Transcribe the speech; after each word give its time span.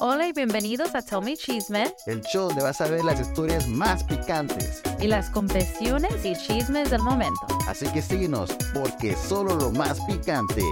Hola 0.00 0.26
y 0.26 0.32
bienvenidos 0.32 0.94
a 0.94 1.02
Tell 1.02 1.22
Me 1.22 1.36
Chisme 1.36 1.94
El 2.06 2.22
show 2.22 2.48
donde 2.48 2.62
vas 2.64 2.80
a 2.80 2.88
ver 2.88 3.04
las 3.04 3.20
historias 3.20 3.68
más 3.68 4.02
picantes. 4.04 4.82
y 5.00 5.06
las 5.06 5.30
confesiones 5.30 6.24
y 6.24 6.34
chismes 6.34 6.90
del 6.90 7.02
momento. 7.02 7.46
Así 7.68 7.86
que 7.92 8.02
síguenos, 8.02 8.50
porque 8.74 9.14
solo 9.14 9.54
lo 9.54 9.70
más 9.70 10.00
picante. 10.06 10.62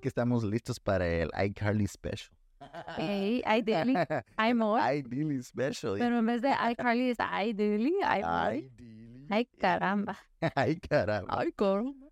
Que 0.00 0.08
estamos 0.08 0.44
listos 0.44 0.78
para 0.80 1.06
el 1.08 1.30
iCarly 1.42 1.86
Special. 1.86 2.30
Hey, 2.96 3.42
iDaily, 3.46 3.94
iMore. 4.38 4.80
iDaily 4.98 5.42
Special. 5.42 5.96
Pero 5.98 6.18
en 6.18 6.26
vez 6.26 6.42
de 6.42 6.50
iCarly 6.72 7.10
es 7.10 7.18
iDaily, 7.18 7.94
iMore. 8.00 8.58
iDaily. 8.58 9.26
Ay, 9.30 9.46
caramba. 9.58 10.18
Ay, 10.54 10.76
caramba. 10.80 11.38
Ay, 11.38 11.52
caramba. 11.52 12.10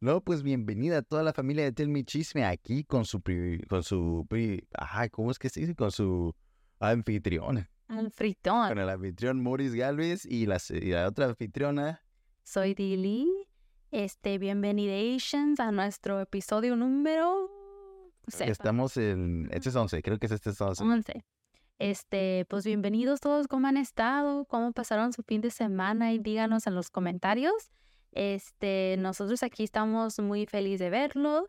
No, 0.00 0.20
pues 0.20 0.42
bienvenida 0.42 0.98
a 0.98 1.02
toda 1.02 1.22
la 1.22 1.32
familia 1.32 1.64
de 1.64 1.72
Tell 1.72 1.88
Me 1.88 2.04
Chisme 2.04 2.44
aquí 2.44 2.84
con 2.84 3.04
su, 3.06 3.20
pri- 3.20 3.62
con 3.68 3.82
su, 3.82 4.26
pri- 4.28 4.66
ajá, 4.76 5.08
¿cómo 5.08 5.30
es 5.30 5.38
que 5.38 5.48
se 5.48 5.60
dice? 5.60 5.74
Con 5.74 5.90
su 5.90 6.34
anfitriona, 6.78 7.70
Al 7.88 8.10
fritón. 8.10 8.68
con 8.68 8.78
el 8.78 8.88
anfitrión 8.88 9.42
Maurice 9.42 9.76
Galvez 9.78 10.26
y 10.26 10.44
la, 10.46 10.58
y 10.70 10.90
la 10.90 11.08
otra 11.08 11.24
anfitriona. 11.26 12.02
Soy 12.44 12.74
Dili. 12.74 13.26
Este, 13.90 14.36
bienvenidations 14.38 15.58
a 15.58 15.72
nuestro 15.72 16.20
episodio 16.20 16.76
número 16.76 17.50
sepa, 18.30 18.50
Estamos 18.50 18.96
en, 18.96 19.48
este 19.52 19.68
es 19.68 19.76
11, 19.76 20.02
creo 20.02 20.18
que 20.18 20.26
es 20.26 20.32
este 20.32 20.50
es 20.50 20.60
11. 20.60 20.82
11. 20.82 21.24
Este, 21.78 22.44
pues 22.48 22.64
bienvenidos 22.64 23.20
todos, 23.20 23.46
¿cómo 23.46 23.68
han 23.68 23.76
estado? 23.76 24.44
¿Cómo 24.46 24.72
pasaron 24.72 25.12
su 25.12 25.22
fin 25.22 25.40
de 25.40 25.50
semana? 25.50 26.12
Y 26.12 26.18
díganos 26.18 26.66
en 26.66 26.74
los 26.74 26.90
comentarios. 26.90 27.70
Este, 28.12 28.96
nosotros 28.98 29.42
aquí 29.42 29.64
estamos 29.64 30.18
muy 30.18 30.46
felices 30.46 30.80
de 30.80 30.90
verlos. 30.90 31.46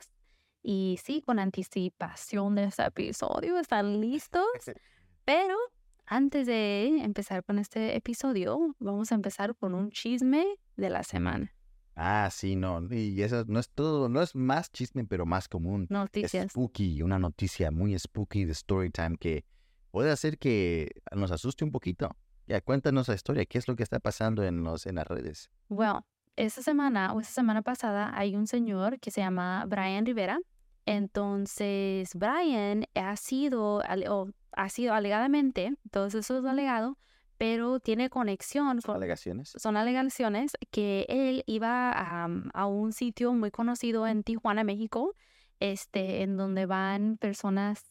Y 0.61 0.99
sí, 1.03 1.21
con 1.21 1.39
anticipación 1.39 2.55
de 2.55 2.66
este 2.66 2.83
episodio, 2.83 3.58
¿están 3.58 4.02
listos? 4.02 4.45
Pero 5.25 5.58
antes 6.05 6.47
de 6.47 7.03
empezar 7.03 7.43
con 7.43 7.59
este 7.59 7.95
episodio, 7.95 8.75
vamos 8.80 9.11
a 9.11 9.16
empezar 9.16 9.55
con 9.55 9.73
un 9.73 9.89
chisme 9.91 10.45
de 10.75 10.89
la 10.89 11.03
semana. 11.03 11.53
Ah, 11.95 12.29
sí, 12.31 12.55
no, 12.55 12.81
y 12.91 13.21
eso 13.21 13.43
no 13.47 13.59
es 13.59 13.69
todo, 13.69 14.07
no 14.07 14.21
es 14.21 14.33
más 14.33 14.71
chisme, 14.71 15.03
pero 15.05 15.25
más 15.25 15.49
común. 15.49 15.85
Noticias. 15.89 16.51
spooky, 16.51 17.01
una 17.01 17.19
noticia 17.19 17.71
muy 17.71 17.97
spooky 17.97 18.45
de 18.45 18.53
Storytime 18.53 19.17
que 19.17 19.43
puede 19.91 20.11
hacer 20.11 20.37
que 20.37 20.89
nos 21.13 21.31
asuste 21.31 21.65
un 21.65 21.71
poquito. 21.71 22.15
Ya, 22.47 22.61
cuéntanos 22.61 23.07
la 23.07 23.15
historia, 23.15 23.45
¿qué 23.45 23.57
es 23.57 23.67
lo 23.67 23.75
que 23.75 23.83
está 23.83 23.99
pasando 23.99 24.43
en, 24.43 24.63
los, 24.63 24.85
en 24.85 24.95
las 24.95 25.07
redes? 25.07 25.51
Bueno, 25.67 26.05
esta 26.35 26.61
semana 26.61 27.13
o 27.13 27.19
esta 27.19 27.33
semana 27.33 27.61
pasada 27.61 28.17
hay 28.17 28.35
un 28.35 28.47
señor 28.47 28.99
que 28.99 29.11
se 29.11 29.21
llama 29.21 29.65
Brian 29.67 30.05
Rivera. 30.05 30.39
Entonces, 30.85 32.15
Brian 32.15 32.85
ha 32.95 33.15
sido, 33.17 33.83
o 34.09 34.29
ha 34.53 34.69
sido 34.69 34.93
alegadamente, 34.93 35.75
todo 35.91 36.07
eso 36.07 36.19
es 36.19 36.31
alegado, 36.31 36.97
pero 37.39 37.79
tiene 37.79 38.09
conexión 38.09 38.81
con, 38.81 38.97
¿Alegaciones? 38.97 39.53
son 39.55 39.77
alegaciones 39.77 40.51
que 40.71 41.05
él 41.07 41.43
iba 41.47 41.89
a, 41.89 42.27
a 42.53 42.65
un 42.65 42.91
sitio 42.91 43.33
muy 43.33 43.49
conocido 43.49 44.05
en 44.05 44.23
Tijuana, 44.23 44.65
México, 44.65 45.15
este, 45.61 46.21
en 46.21 46.35
donde 46.35 46.65
van 46.65 47.17
personas 47.17 47.83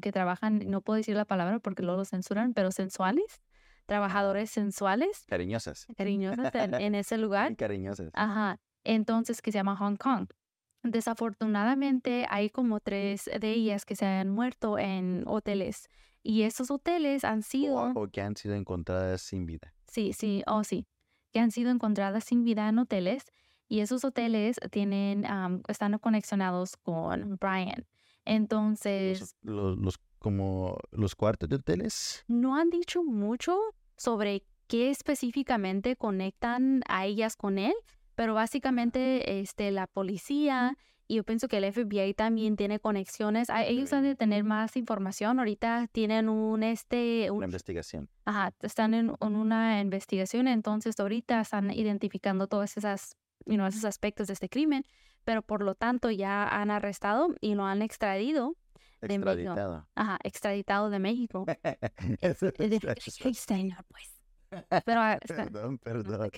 que 0.00 0.12
trabajan, 0.12 0.60
no 0.70 0.80
puedo 0.80 0.98
decir 0.98 1.16
la 1.16 1.24
palabra 1.24 1.58
porque 1.58 1.82
luego 1.82 1.98
lo 1.98 2.04
censuran, 2.04 2.54
pero 2.54 2.70
sensuales, 2.70 3.42
trabajadores 3.86 4.50
sensuales, 4.50 5.24
Cariñosas. 5.26 5.86
cariñosas 5.96 6.54
en, 6.54 6.74
en 6.80 6.94
ese 6.94 7.18
lugar. 7.18 7.56
Cariñosas. 7.56 8.10
Ajá, 8.12 8.60
entonces 8.84 9.42
que 9.42 9.50
se 9.50 9.58
llama 9.58 9.76
Hong 9.76 9.96
Kong. 9.96 10.28
Desafortunadamente 10.84 12.26
hay 12.28 12.50
como 12.50 12.78
tres 12.78 13.28
de 13.40 13.50
ellas 13.50 13.84
que 13.84 13.96
se 13.96 14.06
han 14.06 14.30
muerto 14.30 14.78
en 14.78 15.24
hoteles 15.26 15.88
y 16.24 16.42
esos 16.42 16.70
hoteles 16.72 17.22
han 17.24 17.42
sido, 17.42 17.76
O, 17.94 18.02
o 18.02 18.08
que 18.08 18.20
han 18.22 18.34
sido 18.34 18.54
encontradas 18.56 19.22
sin 19.22 19.46
vida. 19.46 19.72
sí, 19.86 20.12
sí, 20.12 20.42
oh 20.48 20.64
sí, 20.64 20.86
que 21.32 21.38
han 21.38 21.52
sido 21.52 21.70
encontradas 21.70 22.24
sin 22.24 22.42
vida 22.42 22.68
en 22.68 22.78
hoteles 22.80 23.22
y 23.68 23.80
esos 23.80 24.04
hoteles 24.04 24.58
tienen, 24.72 25.24
am, 25.26 25.62
están 25.68 25.96
conexionados 25.98 26.76
con 26.76 27.36
Brian. 27.40 27.86
Entonces, 28.24 29.20
Los, 29.20 29.36
los, 29.42 29.78
los- 29.78 30.00
como 30.18 30.78
los 30.90 31.14
cuartos 31.14 31.48
de 31.50 31.56
hoteles. 31.56 32.24
no 32.28 32.56
han 32.56 32.70
dicho 32.70 33.04
mucho 33.04 33.58
sobre 33.96 34.42
qué 34.66 34.90
específicamente 34.90 35.96
conectan 35.96 36.80
a 36.88 37.04
ellas 37.04 37.36
con 37.36 37.58
él, 37.58 37.74
pero 38.14 38.32
básicamente 38.32 39.40
este, 39.40 39.70
la 39.70 39.86
policía 39.86 40.78
y 41.06 41.16
yo 41.16 41.24
pienso 41.24 41.48
que 41.48 41.58
el 41.58 41.64
FBI 41.72 42.14
también 42.14 42.56
tiene 42.56 42.80
conexiones. 42.80 43.50
A- 43.50 43.64
Ellos 43.64 43.92
han 43.92 44.02
de 44.04 44.14
tener 44.16 44.44
más 44.44 44.76
información. 44.76 45.38
Ahorita 45.38 45.86
tienen 45.92 46.28
un, 46.28 46.62
este, 46.62 47.30
un- 47.30 47.38
Una 47.38 47.46
investigación. 47.46 48.08
ajá, 48.24 48.52
están 48.62 48.94
en, 48.94 49.12
en 49.20 49.34
una 49.36 49.80
investigación, 49.80 50.48
entonces 50.48 50.98
ahorita 50.98 51.40
están 51.40 51.70
identificando 51.70 52.46
todos 52.46 52.76
esas, 52.76 53.16
you 53.46 53.54
know, 53.54 53.66
esos 53.66 53.84
aspectos 53.84 54.26
de 54.28 54.32
este 54.34 54.48
crimen, 54.48 54.84
pero 55.24 55.42
por 55.42 55.62
lo 55.62 55.74
tanto 55.74 56.10
ya 56.10 56.46
han 56.48 56.70
arrestado 56.70 57.34
y 57.40 57.54
lo 57.54 57.64
han 57.64 57.82
extradido, 57.82 58.56
De 59.00 59.08
México. 59.18 59.30
Extraditado. 59.30 59.88
ajá, 59.94 60.18
extraditado 60.24 60.90
de 60.90 60.98
México. 60.98 61.44
Eh, 62.20 63.34
señor, 63.34 63.84
pues. 63.88 64.10
Pero, 64.84 65.00
ah, 65.00 65.18
Perdón, 65.26 65.78
perdón. 65.78 66.30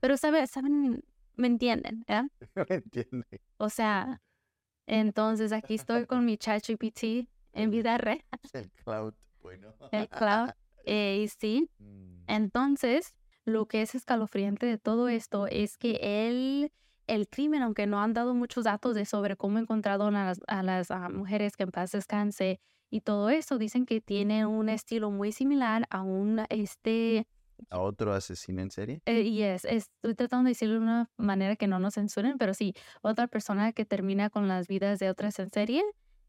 Pero 0.00 0.16
sabe- 0.16 0.46
saben, 0.46 1.02
me 1.40 1.46
entienden. 1.48 2.04
No 2.08 2.30
me 2.68 2.76
entiende. 2.76 3.40
O 3.56 3.68
sea, 3.68 4.20
entonces 4.86 5.52
aquí 5.52 5.74
estoy 5.74 6.06
con 6.06 6.24
mi 6.24 6.36
ChatGPT 6.36 7.28
en 7.52 7.70
vida 7.70 7.98
real, 7.98 8.22
El 8.52 8.70
cloud. 8.70 9.14
Bueno. 9.42 9.74
el 9.92 10.08
cloud, 10.08 10.50
eh, 10.84 11.22
y 11.24 11.28
sí. 11.28 11.70
Mm. 11.78 12.24
Entonces, 12.28 13.14
lo 13.44 13.66
que 13.66 13.82
es 13.82 13.94
escalofriante 13.94 14.66
de 14.66 14.78
todo 14.78 15.08
esto 15.08 15.46
es 15.46 15.76
que 15.76 15.98
él, 16.02 16.72
el 17.06 17.28
crimen, 17.28 17.62
aunque 17.62 17.86
no 17.86 18.00
han 18.00 18.12
dado 18.12 18.34
muchos 18.34 18.64
datos 18.64 18.94
de 18.94 19.04
sobre 19.04 19.36
cómo 19.36 19.58
encontraron 19.58 20.14
a 20.14 20.26
las, 20.26 20.40
a 20.46 20.62
las 20.62 20.90
ah, 20.90 21.08
mujeres 21.08 21.56
que 21.56 21.64
en 21.64 21.70
paz 21.70 21.92
descanse 21.92 22.60
y 22.90 23.00
todo 23.00 23.30
eso, 23.30 23.58
dicen 23.58 23.86
que 23.86 24.00
tiene 24.00 24.46
un 24.46 24.68
estilo 24.68 25.10
muy 25.10 25.32
similar 25.32 25.86
a 25.90 26.02
un, 26.02 26.44
este, 26.50 27.26
¿A 27.70 27.78
otro 27.80 28.12
asesino 28.12 28.62
en 28.62 28.70
serie? 28.70 29.02
Eh, 29.06 29.22
y 29.22 29.42
es, 29.42 29.64
es- 29.64 29.90
estoy 30.02 30.14
tratando 30.14 30.44
de 30.44 30.50
decirlo 30.52 30.74
de 30.76 30.80
una 30.80 31.10
manera 31.16 31.56
que 31.56 31.66
no 31.66 31.78
nos 31.78 31.94
censuren, 31.94 32.38
pero 32.38 32.54
sí, 32.54 32.74
otra 33.02 33.26
persona 33.26 33.72
que 33.72 33.84
termina 33.84 34.30
con 34.30 34.48
las 34.48 34.68
vidas 34.68 34.98
de 34.98 35.10
otras 35.10 35.38
en 35.38 35.50
serie, 35.50 35.82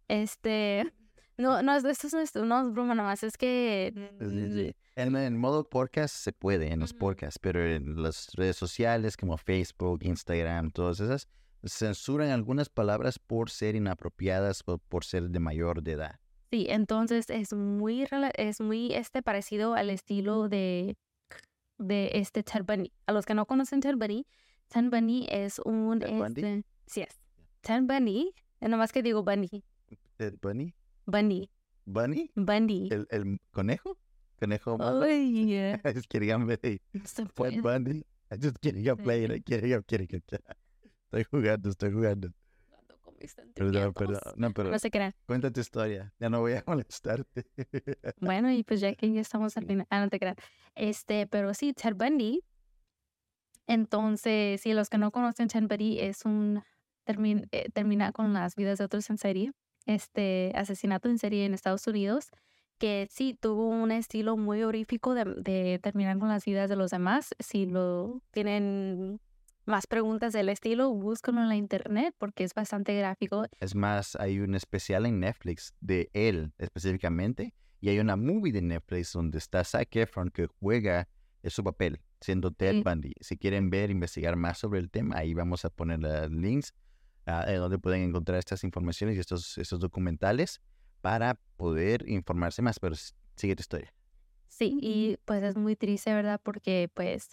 este, 0.08 0.92
no, 1.38 1.62
no, 1.62 1.76
es- 1.76 1.84
esto 1.86 2.08
no 2.18 2.20
es, 2.22 2.36
no 2.36 2.68
es 2.68 2.74
broma 2.74 2.96
nomás, 2.96 3.24
es 3.24 3.38
que, 3.38 3.94
sí. 4.20 4.76
En, 4.96 5.16
en 5.16 5.38
modo 5.38 5.68
podcast 5.70 6.14
se 6.14 6.34
puede, 6.34 6.72
en 6.74 6.80
los 6.82 6.94
podcasts, 6.94 7.40
pero 7.40 7.66
en 7.66 8.02
las 8.04 8.32
redes 8.34 8.58
sociales 8.58 9.16
como 9.16 9.38
Facebook, 9.38 10.04
Instagram, 10.04 10.72
todas 10.72 11.00
esas, 11.00 11.28
censuran 11.64 12.30
algunas 12.32 12.70
palabras 12.70 13.18
por 13.20 13.50
ser 13.50 13.76
inapropiadas 13.76 14.64
o 14.66 14.80
por 14.80 15.06
ser 15.06 15.30
de 15.30 15.40
mayor 15.40 15.82
de 15.84 15.94
edad. 15.94 16.20
sí, 16.52 16.66
entonces 16.70 17.30
es 17.30 17.54
muy, 17.54 18.06
es 18.36 18.60
muy, 18.60 18.94
este, 18.94 19.22
parecido 19.22 19.74
al 19.76 19.90
estilo 19.90 20.50
de, 20.50 20.98
de 21.82 22.12
este 22.14 22.44
Bundy. 22.64 22.92
A 23.08 23.12
los 23.12 23.26
que 23.26 23.34
no 23.34 23.46
conocen 23.46 23.82
Ted 23.82 23.96
Bundy 24.90 25.28
es 25.30 25.60
un, 25.60 26.02
este, 26.02 26.64
sí 26.86 27.02
es, 27.02 27.20
Bundy, 27.88 28.34
eh, 28.62 28.70
nomás 28.70 28.92
que 28.92 29.04
digo 29.04 29.24
Bundy, 29.24 29.64
¿Ted 30.18 30.36
Bunny? 30.42 30.74
Bundy, 31.06 31.50
¿Bunny? 31.86 32.32
Bundy. 32.36 32.90
¿El, 32.92 33.08
el 33.10 33.40
conejo? 33.52 33.98
¿Conejo 34.40 34.78
malo? 34.78 35.04
Ay, 35.04 35.46
yeah, 35.48 35.82
I 35.84 35.94
just 35.94 36.08
kidding, 36.08 36.30
I'm 36.32 36.48
puede. 37.36 37.62
Bundy. 37.62 38.06
I 38.32 38.38
just 38.38 38.60
kidding, 38.62 38.88
I'm 38.88 38.98
playing, 38.98 39.32
I'm 39.32 39.44
kidding, 39.44 39.74
I'm 39.74 39.84
kidding. 39.84 40.08
I'm 40.14 40.22
kidding. 40.22 40.46
Estoy 41.12 41.26
jugando, 41.26 41.70
estoy 41.70 41.92
jugando. 41.92 42.32
Mis 43.22 43.36
Perdón, 43.54 43.94
perdón. 43.94 44.20
No, 44.38 44.52
pero 44.52 44.70
No 44.72 44.80
se 44.80 44.90
crean. 44.92 45.14
cuenta 45.26 45.52
tu 45.52 45.60
historia. 45.60 46.14
Ya 46.20 46.30
no 46.30 46.40
voy 46.42 46.54
a 46.54 46.64
molestarte. 46.68 47.46
Bueno, 48.20 48.52
y 48.52 48.64
pues 48.64 48.80
ya 48.82 48.94
que 48.96 49.12
ya 49.12 49.22
estamos 49.22 49.56
al 49.58 49.66
final. 49.66 49.88
Ah, 49.90 50.00
no 50.02 50.10
te 50.10 50.20
crean. 50.20 50.36
Este, 50.76 51.28
pero 51.28 51.54
sí, 51.54 51.74
Ted 51.74 51.96
Bundy. 51.96 52.44
Entonces, 53.68 54.62
sí, 54.62 54.74
los 54.74 54.90
que 54.90 54.98
no 54.98 55.12
conocen 55.12 55.48
Ted 55.48 55.64
Bundy 55.68 56.00
es 56.00 56.26
un 56.26 56.62
termin- 57.06 57.48
eh, 57.52 57.70
termina 57.74 58.12
con 58.12 58.34
las 58.34 58.56
vidas 58.56 58.80
de 58.80 58.86
otros 58.86 59.10
en 59.10 59.18
serie. 59.18 59.52
Este 59.86 60.52
asesinato 60.56 61.10
en 61.10 61.18
serie 61.18 61.46
en 61.46 61.54
Estados 61.54 61.86
Unidos. 61.88 62.30
Que 62.78 63.08
sí 63.12 63.38
tuvo 63.40 63.68
un 63.68 63.92
estilo 63.92 64.38
muy 64.38 64.64
horrífico 64.64 65.14
de, 65.14 65.24
de 65.26 65.80
terminar 65.84 66.18
con 66.18 66.30
las 66.30 66.44
vidas 66.46 66.68
de 66.70 66.76
los 66.76 66.90
demás. 66.90 67.30
Si 67.40 67.68
lo 67.68 68.22
tienen 68.32 69.20
más 69.66 69.88
preguntas 69.88 70.34
del 70.34 70.50
estilo, 70.50 70.90
búsquenlo 70.94 71.42
en 71.42 71.50
la 71.50 71.56
internet 71.56 72.14
porque 72.18 72.44
es 72.44 72.54
bastante 72.54 72.96
gráfico. 72.98 73.46
Es 73.60 73.76
más, 73.76 74.16
hay 74.16 74.40
un 74.40 74.56
especial 74.56 75.06
en 75.06 75.20
Netflix 75.20 75.74
de 75.82 76.10
él 76.14 76.54
específicamente 76.58 77.54
Y 77.80 77.90
hay 77.90 78.00
una 78.00 78.16
movie 78.16 78.52
de 78.52 78.62
Netflix 78.62 79.14
donde 79.14 79.38
está 79.38 79.64
Zac 79.64 79.96
Efron 79.96 80.30
que 80.30 80.48
juega 80.60 81.08
su 81.46 81.64
papel, 81.64 82.00
siendo 82.20 82.52
Ted 82.52 82.74
Sí. 82.74 82.84
Bundy. 82.84 83.14
Si 83.22 83.38
quieren 83.38 83.70
ver, 83.72 83.90
investigar 83.90 84.36
más 84.36 84.60
sobre 84.60 84.80
el 84.80 84.90
tema, 84.92 85.18
ahí 85.18 85.34
vamos 85.34 85.66
a 85.66 85.70
poner 85.72 86.00
los 86.00 86.30
links 86.32 86.74
ah, 87.26 87.46
en 87.48 87.58
donde 87.58 87.80
pueden 87.80 88.04
encontrar 88.04 88.38
estas 88.38 88.64
informaciones 88.64 89.18
y 89.18 89.20
estos, 89.20 89.58
estos 89.58 89.80
documentales 89.80 90.62
para 91.02 91.40
poder 91.58 92.08
informarse 92.08 92.62
más. 92.62 92.80
Pero 92.80 92.96
sigue 93.36 93.56
tu 93.56 93.62
historia. 93.62 93.92
Sí, 94.48 94.78
y 94.82 95.18
pues 95.26 95.42
es 95.44 95.56
muy 95.56 95.76
triste, 95.76 96.14
¿verdad? 96.14 96.40
Porque 96.44 96.90
pues, 96.94 97.30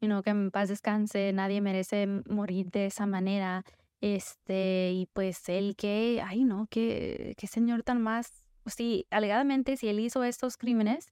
you 0.00 0.08
know, 0.08 0.22
que 0.22 0.30
en 0.30 0.50
paz 0.50 0.68
descanse, 0.68 1.32
nadie 1.32 1.60
merece 1.60 2.06
morir 2.28 2.70
de 2.70 2.86
esa 2.86 3.06
manera. 3.06 3.64
Este, 4.00 4.92
y 4.92 5.06
pues 5.12 5.48
él 5.48 5.74
que, 5.76 6.22
ay 6.24 6.44
no, 6.44 6.66
qué, 6.70 7.34
qué 7.36 7.46
señor 7.48 7.82
tan 7.82 8.00
más, 8.00 8.30
pues 8.62 8.74
sí, 8.76 9.06
alegadamente 9.10 9.76
si 9.76 9.88
él 9.88 9.98
hizo 10.00 10.22
estos 10.24 10.56
crímenes, 10.56 11.08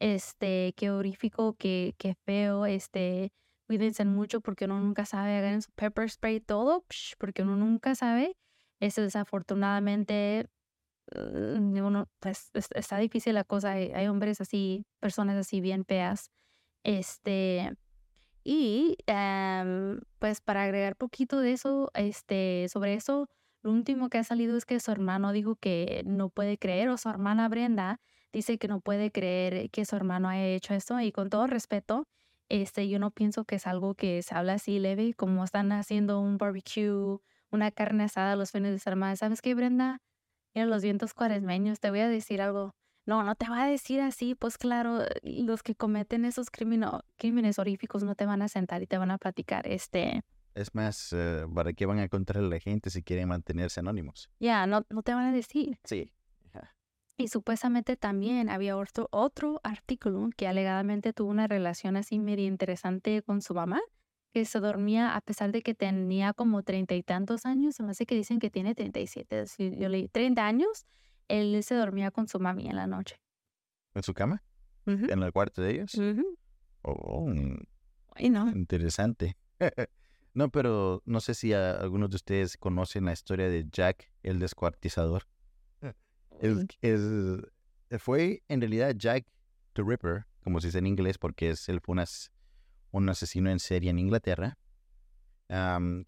este, 0.00 0.74
qué 0.76 0.90
horrífico, 0.90 1.54
qué, 1.58 1.94
qué 1.98 2.14
feo, 2.26 2.66
este, 2.66 3.30
cuídense 3.66 4.04
mucho 4.04 4.40
porque 4.42 4.66
uno 4.66 4.80
nunca 4.80 5.06
sabe, 5.06 5.36
hagan 5.38 5.62
su 5.62 5.70
pepper 5.72 6.10
spray 6.10 6.40
todo, 6.40 6.84
psh, 6.90 7.14
porque 7.18 7.42
uno 7.42 7.56
nunca 7.56 7.94
sabe. 7.94 8.36
Este, 8.80 9.00
desafortunadamente, 9.00 10.48
eh, 11.12 11.58
uno, 11.82 12.08
pues 12.20 12.50
es- 12.54 12.68
está 12.74 12.98
difícil 12.98 13.34
la 13.34 13.44
cosa. 13.44 13.72
Hay, 13.72 13.92
hay 13.92 14.08
hombres 14.08 14.40
así, 14.40 14.84
personas 15.00 15.36
así 15.36 15.60
bien 15.60 15.84
feas. 15.86 16.30
Este, 16.84 17.72
y 18.46 18.96
em, 19.06 20.00
pues 20.20 20.40
para 20.40 20.62
agregar 20.62 20.94
poquito 20.94 21.40
de 21.40 21.52
eso, 21.52 21.90
este, 21.94 22.68
sobre 22.68 22.94
eso, 22.94 23.28
lo 23.62 23.72
último 23.72 24.08
que 24.08 24.18
ha 24.18 24.24
salido 24.24 24.56
es 24.56 24.64
que 24.64 24.78
su 24.78 24.92
hermano 24.92 25.32
dijo 25.32 25.56
que 25.56 26.02
no 26.06 26.28
puede 26.30 26.56
creer, 26.56 26.88
o 26.88 26.96
su 26.96 27.08
hermana 27.08 27.48
Brenda 27.48 28.00
dice 28.32 28.58
que 28.58 28.68
no 28.68 28.80
puede 28.80 29.10
creer 29.10 29.68
que 29.70 29.84
su 29.84 29.96
hermano 29.96 30.28
haya 30.28 30.46
hecho 30.46 30.74
esto. 30.74 31.00
Y 31.00 31.10
con 31.10 31.28
todo 31.28 31.48
respeto, 31.48 32.06
este, 32.48 32.88
yo 32.88 33.00
no 33.00 33.10
pienso 33.10 33.44
que 33.44 33.56
es 33.56 33.66
algo 33.66 33.94
que 33.96 34.22
se 34.22 34.34
habla 34.36 34.54
así 34.54 34.78
leve, 34.78 35.14
como 35.14 35.42
están 35.44 35.72
haciendo 35.72 36.20
un 36.20 36.38
barbecue, 36.38 37.18
una 37.50 37.72
carne 37.72 38.04
asada 38.04 38.36
los 38.36 38.52
fines 38.52 38.72
de 38.72 38.78
semana. 38.78 39.16
¿Sabes 39.16 39.42
qué, 39.42 39.54
Brenda? 39.54 39.98
Mira 40.54 40.66
los 40.66 40.82
vientos 40.82 41.14
cuaresmeños, 41.14 41.80
te 41.80 41.90
voy 41.90 42.00
a 42.00 42.08
decir 42.08 42.40
algo. 42.40 42.76
No, 43.06 43.22
no 43.22 43.34
te 43.36 43.48
va 43.48 43.62
a 43.62 43.68
decir 43.68 44.00
así, 44.00 44.34
pues 44.34 44.58
claro, 44.58 44.98
los 45.22 45.62
que 45.62 45.74
cometen 45.74 46.24
esos 46.24 46.48
crímenes 46.50 47.58
horríficos 47.58 48.02
no 48.02 48.14
te 48.16 48.26
van 48.26 48.42
a 48.42 48.48
sentar 48.48 48.82
y 48.82 48.86
te 48.86 48.98
van 48.98 49.12
a 49.12 49.18
platicar. 49.18 49.66
Este, 49.66 50.24
Es 50.54 50.74
más, 50.74 51.12
eh, 51.12 51.46
¿para 51.54 51.72
qué 51.72 51.86
van 51.86 52.00
a 52.00 52.04
encontrar 52.04 52.42
a 52.42 52.46
la 52.48 52.58
gente 52.58 52.90
si 52.90 53.02
quieren 53.02 53.28
mantenerse 53.28 53.80
anónimos? 53.80 54.28
ya, 54.40 54.66
no, 54.66 54.84
no 54.90 55.02
te 55.02 55.14
van 55.14 55.26
a 55.26 55.32
decir. 55.32 55.78
Sí. 55.84 56.12
Y 57.18 57.28
supuestamente 57.28 57.96
también 57.96 58.50
había 58.50 58.76
otro, 58.76 59.08
otro 59.10 59.60
artículo 59.64 60.28
que 60.36 60.46
alegadamente 60.46 61.14
tuvo 61.14 61.30
una 61.30 61.46
relación 61.46 61.96
así 61.96 62.18
medio 62.18 62.44
interesante 62.46 63.22
con 63.22 63.40
su 63.40 63.54
mamá, 63.54 63.80
que 64.34 64.44
se 64.44 64.60
dormía 64.60 65.16
a 65.16 65.22
pesar 65.22 65.50
de 65.50 65.62
que 65.62 65.74
tenía 65.74 66.34
como 66.34 66.62
treinta 66.62 66.94
y 66.94 67.02
tantos 67.02 67.46
años, 67.46 67.76
se 67.76 67.82
me 67.82 67.92
hace 67.92 68.04
que 68.04 68.14
dicen 68.14 68.38
que 68.38 68.50
tiene 68.50 68.74
37, 68.74 69.38
así 69.38 69.72
yo 69.78 69.88
leí 69.88 70.08
30 70.08 70.46
años, 70.46 70.84
él 71.28 71.62
se 71.62 71.74
dormía 71.74 72.10
con 72.10 72.28
su 72.28 72.38
mami 72.40 72.68
en 72.68 72.76
la 72.76 72.86
noche. 72.86 73.16
¿En 73.94 74.02
su 74.02 74.14
cama? 74.14 74.42
¿En 74.86 75.22
el 75.22 75.32
cuarto 75.32 75.62
de 75.62 75.70
ellos? 75.72 75.92
Oh, 76.82 77.26
mm, 77.28 77.56
Ay, 78.14 78.30
no. 78.30 78.48
interesante. 78.50 79.36
no, 80.34 80.48
pero 80.50 81.02
no 81.04 81.20
sé 81.20 81.34
si 81.34 81.52
a- 81.52 81.72
algunos 81.72 82.10
de 82.10 82.16
ustedes 82.16 82.56
conocen 82.56 83.04
la 83.06 83.12
historia 83.12 83.48
de 83.48 83.66
Jack 83.70 84.10
el 84.22 84.38
descuartizador. 84.38 85.24
Es, 86.40 86.66
es- 86.82 88.00
fue 88.02 88.42
en 88.48 88.60
realidad 88.60 88.94
Jack 88.96 89.26
the 89.72 89.82
Ripper, 89.82 90.26
como 90.42 90.60
se 90.60 90.68
dice 90.68 90.78
en 90.78 90.86
inglés, 90.86 91.16
porque 91.18 91.50
es, 91.50 91.68
él 91.68 91.80
fue 91.80 91.94
un, 91.94 92.00
as- 92.00 92.30
un 92.90 93.08
asesino 93.08 93.50
en 93.50 93.58
serie 93.58 93.90
en 93.90 93.98
Inglaterra. 93.98 94.58
Am, 95.48 96.04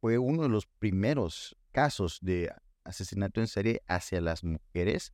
fue 0.00 0.18
uno 0.18 0.42
de 0.44 0.48
los 0.48 0.66
primeros 0.66 1.56
casos 1.72 2.18
de 2.22 2.52
asesinato 2.86 3.40
en 3.40 3.46
serie 3.46 3.82
hacia 3.86 4.20
las 4.20 4.44
mujeres 4.44 5.12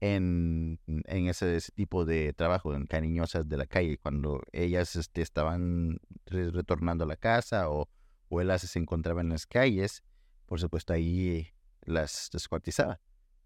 en, 0.00 0.80
en 0.86 1.28
ese, 1.28 1.58
tipo 1.74 2.04
de 2.04 2.32
trabajo, 2.32 2.74
en 2.74 2.86
cariñosas 2.86 3.48
de 3.48 3.56
la 3.56 3.66
calle, 3.66 3.98
cuando 3.98 4.42
ellas 4.52 4.96
este, 4.96 5.22
estaban 5.22 5.98
re- 6.26 6.50
retornando 6.50 7.04
a 7.04 7.06
la 7.06 7.16
casa 7.16 7.70
o, 7.70 7.88
o 8.28 8.40
él 8.40 8.50
se 8.58 8.78
encontraba 8.78 9.20
en 9.22 9.30
las 9.30 9.46
calles, 9.46 10.02
por 10.46 10.60
supuesto 10.60 10.92
ahí 10.92 11.48
las 11.82 12.28
descuartizaba. 12.32 13.00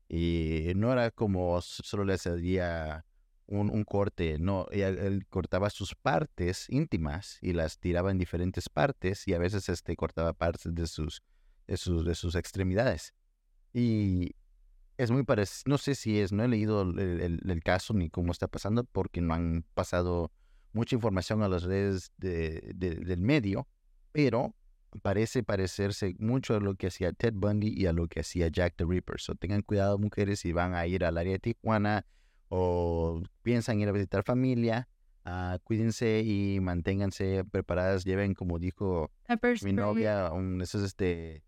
Y 0.08 0.72
no 0.74 0.92
era 0.92 1.10
como 1.10 1.60
solo 1.60 2.04
les 2.04 2.26
hacía 2.26 3.04
un, 3.46 3.84
corte, 3.84 4.38
no, 4.38 4.66
ella- 4.70 4.88
él 4.88 5.26
cortaba 5.28 5.70
sus 5.70 5.94
partes 5.94 6.66
íntimas 6.68 7.38
y 7.40 7.52
las 7.52 7.78
tiraba 7.78 8.10
en 8.10 8.18
diferentes 8.18 8.68
partes 8.68 9.26
y 9.28 9.34
a 9.34 9.38
veces 9.38 9.68
este, 9.68 9.96
cortaba 9.96 10.32
partes 10.32 10.74
de 10.74 10.86
sus, 10.86 11.22
de 11.66 11.76
sus, 11.76 12.04
de 12.04 12.14
sus 12.14 12.34
extremidades. 12.34 13.14
Y 13.78 14.34
es 14.96 15.10
muy 15.10 15.22
parecido, 15.22 15.70
no 15.70 15.78
sé 15.78 15.94
si 15.94 16.18
es, 16.18 16.32
no 16.32 16.42
he 16.42 16.48
leído 16.48 16.82
el, 16.82 16.98
el- 16.98 17.40
el 17.50 17.62
caso 17.62 17.94
ni 17.94 18.10
cómo 18.10 18.32
está 18.32 18.48
pasando 18.48 18.82
porque 18.84 19.20
no 19.20 19.34
han 19.34 19.64
pasado 19.74 20.32
mucha 20.72 20.96
información 20.96 21.42
a 21.42 21.48
las 21.48 21.62
redes 21.62 22.12
de- 22.18 22.72
de- 22.74 22.96
del 22.96 23.20
medio, 23.20 23.68
pero 24.12 24.54
parece 25.02 25.42
parecerse 25.42 26.16
mucho 26.18 26.56
a 26.56 26.60
lo 26.60 26.74
que 26.74 26.88
hacía 26.88 27.12
Ted 27.12 27.34
Bundy 27.34 27.68
y 27.76 27.86
a 27.86 27.92
lo 27.92 28.08
que 28.08 28.20
hacía 28.20 28.48
Jack 28.48 28.74
the 28.76 28.84
Ripper. 28.84 29.20
So 29.20 29.34
tengan 29.34 29.62
cuidado 29.62 29.98
mujeres 29.98 30.40
si 30.40 30.52
van 30.52 30.74
a 30.74 30.86
ir 30.86 31.04
al 31.04 31.16
área 31.18 31.32
de 31.34 31.38
Tijuana 31.38 32.04
o 32.48 33.22
piensan 33.42 33.78
ir 33.80 33.88
a 33.88 33.92
visitar 33.92 34.24
familia, 34.24 34.88
ah, 35.24 35.58
cuídense 35.62 36.22
y 36.24 36.58
manténganse 36.60 37.44
preparadas. 37.44 38.04
Lleven, 38.04 38.34
como 38.34 38.58
dijo 38.58 39.10
mi 39.62 39.72
novia, 39.72 40.32
un, 40.32 40.60
eso 40.62 40.78
es 40.78 40.84
este... 40.84 41.44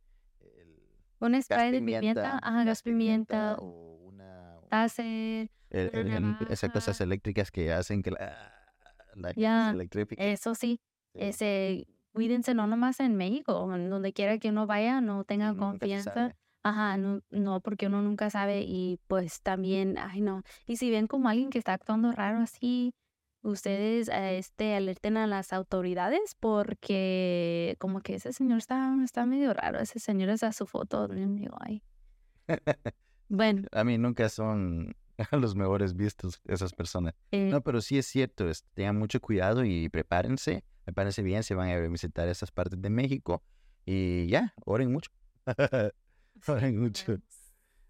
un 1.21 1.41
spray 1.43 1.71
de 1.73 1.79
pimienta, 1.79 2.39
ajá, 2.43 2.65
gas 2.65 2.83
pimienta, 2.83 3.57
o 3.59 3.99
una... 4.09 4.59
taser, 4.69 5.51
el- 5.71 5.91
el- 5.93 6.09
el- 6.13 6.37
esas 6.51 6.71
cosas 6.71 7.01
eléctricas 7.01 7.51
que 7.51 7.73
hacen 7.73 8.03
que 8.03 8.11
la, 8.11 8.53
la 9.15 9.71
electrifique. 9.71 10.33
eso 10.33 10.55
sí, 10.55 10.81
Sí, 11.13 11.21
ese, 11.23 11.87
cuídense 12.13 12.55
no 12.55 12.67
nomás 12.67 13.01
en 13.01 13.17
México, 13.17 13.53
donde 13.53 14.13
quiera 14.13 14.39
que 14.39 14.51
uno 14.51 14.67
vaya, 14.67 15.01
no 15.01 15.25
se 15.29 15.57
confianza. 15.57 16.37
Ajá, 16.63 16.99
no, 16.99 17.21
no, 17.31 17.61
porque 17.61 17.87
uno 17.87 18.03
nunca 18.03 18.29
sabe 18.29 18.63
y 18.63 19.01
pues 19.07 19.41
también, 19.41 19.97
ay 19.99 20.21
no, 20.21 20.43
y 20.67 20.77
si 20.77 20.91
ven 20.91 21.07
como 21.07 21.29
alguien 21.31 21.49
que 21.49 21.59
está 21.59 21.73
actuando 21.73 22.13
raro 22.13 22.39
así, 22.41 22.93
ustedes 23.43 24.09
eh, 24.09 24.39
este, 24.39 24.75
alerten 24.75 25.17
a 25.17 25.27
las 25.27 25.53
autoridades 25.53 26.35
porque 26.39 27.77
como 27.79 28.01
que 28.01 28.15
ese 28.17 28.33
señor 28.33 28.59
está, 28.59 28.95
está 29.05 29.27
medio 29.27 29.53
raro, 29.55 29.79
ese 29.81 29.99
señor 29.99 30.29
es 30.31 30.43
a 30.43 30.53
su 30.53 30.67
foto, 30.67 31.09
digo, 31.09 31.57
ay. 31.61 31.83
Bueno, 33.29 33.69
A 33.73 33.85
mí 33.85 33.97
nunca 33.97 34.29
son 34.29 34.95
los 35.33 35.55
mejores 35.55 35.95
vistos 35.95 36.41
esas 36.47 36.73
personas. 36.73 37.15
eh, 37.31 37.49
No, 37.51 37.61
pero 37.63 37.81
sí 37.81 37.97
es 37.99 38.07
cierto, 38.07 38.49
es- 38.49 38.65
tengan 38.75 38.99
mucho 38.99 39.21
cuidado 39.21 39.65
y 39.65 39.89
prepárense, 39.89 40.65
prepárense 40.85 41.23
bien 41.23 41.43
si 41.45 41.55
van 41.55 41.69
a 41.71 41.79
visitar 41.89 42.29
esas 42.29 42.51
partes 42.51 42.81
de 42.81 42.91
México 42.91 43.43
y 43.87 44.27
ya, 44.29 44.53
oren 44.65 44.93
mucho. 44.93 45.11
oren 46.49 46.81
mucho. 46.81 47.19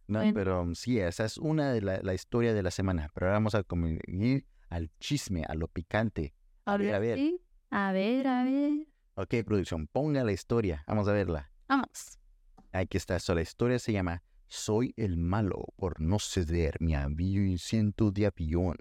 No, 0.09 0.19
Bueno. 0.21 0.35
pero 0.35 0.75
sí, 0.75 0.99
esa 0.99 1.25
es 1.25 1.39
una 1.39 1.73
de 1.73 1.83
la, 1.83 2.01
la 2.03 2.15
historia 2.15 2.53
de 2.53 2.63
la 2.63 2.71
semana. 2.71 3.11
Pero 3.15 3.27
ahora 3.27 3.39
vamos 3.39 3.55
a 3.55 3.65
ir 4.09 4.45
al 4.71 4.91
chisme, 4.99 5.45
a 5.47 5.55
lo 5.55 5.69
picante. 5.69 6.35
A 6.65 6.77
ver, 6.77 6.95
a 6.95 6.99
ver. 6.99 7.19
sí, 7.19 7.41
a 7.71 7.93
ver, 7.93 8.27
a 8.27 8.45
ver, 8.45 8.87
Ok, 9.15 9.35
producción, 9.45 9.87
ponga 9.89 10.25
la 10.25 10.33
historia. 10.33 10.83
Vamos 10.87 11.07
a 11.09 11.13
verla. 11.13 11.51
vamos. 11.69 12.19
Aquí 12.73 12.97
está. 12.97 13.19
So, 13.19 13.35
la 13.35 13.43
historia 13.43 13.79
se 13.79 13.93
llama 13.93 14.23
Soy 14.47 14.95
el 14.97 15.17
malo 15.19 15.67
por 15.77 16.01
no 16.01 16.19
ceder 16.19 16.77
mi 16.81 16.95
asiento 16.95 18.11
de 18.13 18.27
avión. 18.27 18.77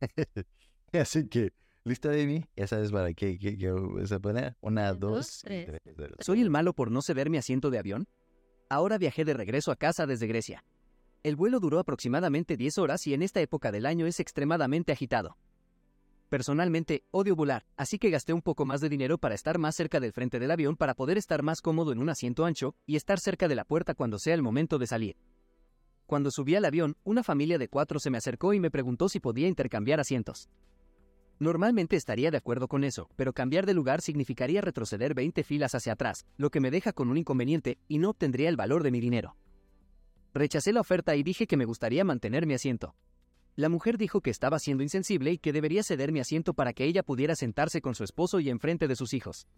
Así 0.92 1.28
que, 1.28 1.52
¿lista, 1.84 2.08
baby? 2.08 2.46
Esa 2.56 2.80
es 2.80 2.90
para 2.90 3.12
que, 3.12 3.38
que, 3.38 3.56
que 3.56 3.70
vas 3.70 4.10
a 4.12 4.18
poner. 4.18 4.56
Una, 4.60 4.92
Un, 4.92 5.00
dos, 5.00 5.12
dos, 5.12 5.38
y 5.44 5.46
tres. 5.64 5.80
tres. 5.94 6.10
¿Soy 6.20 6.40
el 6.40 6.50
malo 6.50 6.72
por 6.74 6.90
no 6.90 7.02
ceder 7.02 7.30
mi 7.30 7.36
asiento 7.38 7.70
de 7.70 7.78
avión? 7.78 8.08
Ahora 8.68 8.98
viajé 8.98 9.24
de 9.24 9.34
regreso 9.34 9.70
a 9.72 9.76
casa 9.76 10.06
desde 10.06 10.26
Grecia. 10.26 10.64
El 11.22 11.36
vuelo 11.36 11.60
duró 11.60 11.78
aproximadamente 11.78 12.56
10 12.56 12.78
horas 12.78 13.06
y 13.06 13.12
en 13.12 13.22
esta 13.22 13.42
época 13.42 13.70
del 13.70 13.84
año 13.84 14.06
es 14.06 14.20
extremadamente 14.20 14.90
agitado. 14.90 15.36
Personalmente, 16.30 17.04
odio 17.10 17.36
volar, 17.36 17.66
así 17.76 17.98
que 17.98 18.08
gasté 18.08 18.32
un 18.32 18.40
poco 18.40 18.64
más 18.64 18.80
de 18.80 18.88
dinero 18.88 19.18
para 19.18 19.34
estar 19.34 19.58
más 19.58 19.76
cerca 19.76 20.00
del 20.00 20.12
frente 20.12 20.38
del 20.38 20.50
avión 20.50 20.76
para 20.76 20.94
poder 20.94 21.18
estar 21.18 21.42
más 21.42 21.60
cómodo 21.60 21.92
en 21.92 21.98
un 21.98 22.08
asiento 22.08 22.46
ancho 22.46 22.74
y 22.86 22.96
estar 22.96 23.20
cerca 23.20 23.48
de 23.48 23.54
la 23.54 23.64
puerta 23.64 23.94
cuando 23.94 24.18
sea 24.18 24.32
el 24.32 24.40
momento 24.40 24.78
de 24.78 24.86
salir. 24.86 25.16
Cuando 26.06 26.30
subí 26.30 26.54
al 26.54 26.64
avión, 26.64 26.96
una 27.04 27.22
familia 27.22 27.58
de 27.58 27.68
cuatro 27.68 28.00
se 28.00 28.08
me 28.08 28.16
acercó 28.16 28.54
y 28.54 28.60
me 28.60 28.70
preguntó 28.70 29.10
si 29.10 29.20
podía 29.20 29.48
intercambiar 29.48 30.00
asientos. 30.00 30.48
Normalmente 31.38 31.96
estaría 31.96 32.30
de 32.30 32.38
acuerdo 32.38 32.66
con 32.66 32.82
eso, 32.82 33.10
pero 33.16 33.34
cambiar 33.34 33.66
de 33.66 33.74
lugar 33.74 34.00
significaría 34.00 34.62
retroceder 34.62 35.12
20 35.12 35.42
filas 35.44 35.74
hacia 35.74 35.92
atrás, 35.92 36.24
lo 36.38 36.50
que 36.50 36.60
me 36.60 36.70
deja 36.70 36.94
con 36.94 37.10
un 37.10 37.18
inconveniente 37.18 37.76
y 37.88 37.98
no 37.98 38.10
obtendría 38.10 38.48
el 38.48 38.56
valor 38.56 38.82
de 38.82 38.90
mi 38.90 39.00
dinero. 39.00 39.36
Rechacé 40.32 40.72
la 40.72 40.80
oferta 40.80 41.16
y 41.16 41.22
dije 41.22 41.46
que 41.46 41.56
me 41.56 41.64
gustaría 41.64 42.04
mantener 42.04 42.46
mi 42.46 42.54
asiento. 42.54 42.94
La 43.56 43.68
mujer 43.68 43.98
dijo 43.98 44.20
que 44.20 44.30
estaba 44.30 44.58
siendo 44.60 44.82
insensible 44.82 45.32
y 45.32 45.38
que 45.38 45.52
debería 45.52 45.82
ceder 45.82 46.12
mi 46.12 46.20
asiento 46.20 46.54
para 46.54 46.72
que 46.72 46.84
ella 46.84 47.02
pudiera 47.02 47.34
sentarse 47.34 47.80
con 47.80 47.94
su 47.94 48.04
esposo 48.04 48.38
y 48.38 48.48
enfrente 48.48 48.86
de 48.86 48.94
sus 48.94 49.12
hijos. 49.12 49.48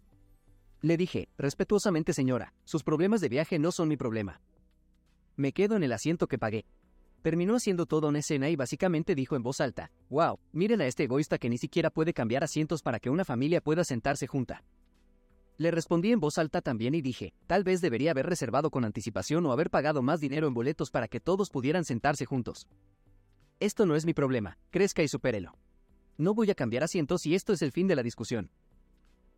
Le 0.81 0.97
dije, 0.97 1.29
respetuosamente 1.37 2.11
señora, 2.11 2.53
sus 2.65 2.83
problemas 2.83 3.21
de 3.21 3.29
viaje 3.29 3.59
no 3.59 3.71
son 3.71 3.87
mi 3.87 3.97
problema. 3.97 4.41
Me 5.35 5.53
quedo 5.53 5.75
en 5.75 5.83
el 5.83 5.93
asiento 5.93 6.27
que 6.27 6.39
pagué. 6.39 6.65
Terminó 7.21 7.55
haciendo 7.55 7.85
toda 7.85 8.09
una 8.09 8.19
escena 8.19 8.49
y 8.49 8.55
básicamente 8.55 9.15
dijo 9.15 9.35
en 9.35 9.43
voz 9.43 9.61
alta, 9.61 9.91
wow, 10.09 10.39
miren 10.51 10.81
a 10.81 10.87
este 10.87 11.03
egoísta 11.03 11.37
que 11.37 11.49
ni 11.49 11.57
siquiera 11.57 11.89
puede 11.89 12.13
cambiar 12.13 12.43
asientos 12.43 12.81
para 12.81 12.99
que 12.99 13.09
una 13.09 13.23
familia 13.23 13.61
pueda 13.61 13.83
sentarse 13.83 14.27
junta. 14.27 14.63
Le 15.57 15.71
respondí 15.71 16.11
en 16.11 16.19
voz 16.19 16.37
alta 16.37 16.61
también 16.61 16.95
y 16.95 17.01
dije, 17.01 17.33
tal 17.47 17.63
vez 17.63 17.79
debería 17.79 18.11
haber 18.11 18.25
reservado 18.25 18.71
con 18.71 18.85
anticipación 18.85 19.45
o 19.45 19.51
haber 19.51 19.69
pagado 19.69 20.01
más 20.01 20.19
dinero 20.19 20.47
en 20.47 20.53
boletos 20.53 20.89
para 20.89 21.07
que 21.07 21.19
todos 21.19 21.49
pudieran 21.49 21.85
sentarse 21.85 22.25
juntos. 22.25 22.67
Esto 23.59 23.85
no 23.85 23.95
es 23.95 24.05
mi 24.05 24.13
problema, 24.13 24.57
crezca 24.71 25.03
y 25.03 25.07
supérelo. 25.07 25.53
No 26.17 26.33
voy 26.33 26.49
a 26.51 26.55
cambiar 26.55 26.83
asientos 26.83 27.25
y 27.25 27.35
esto 27.35 27.53
es 27.53 27.61
el 27.61 27.71
fin 27.71 27.87
de 27.87 27.95
la 27.95 28.03
discusión. 28.03 28.51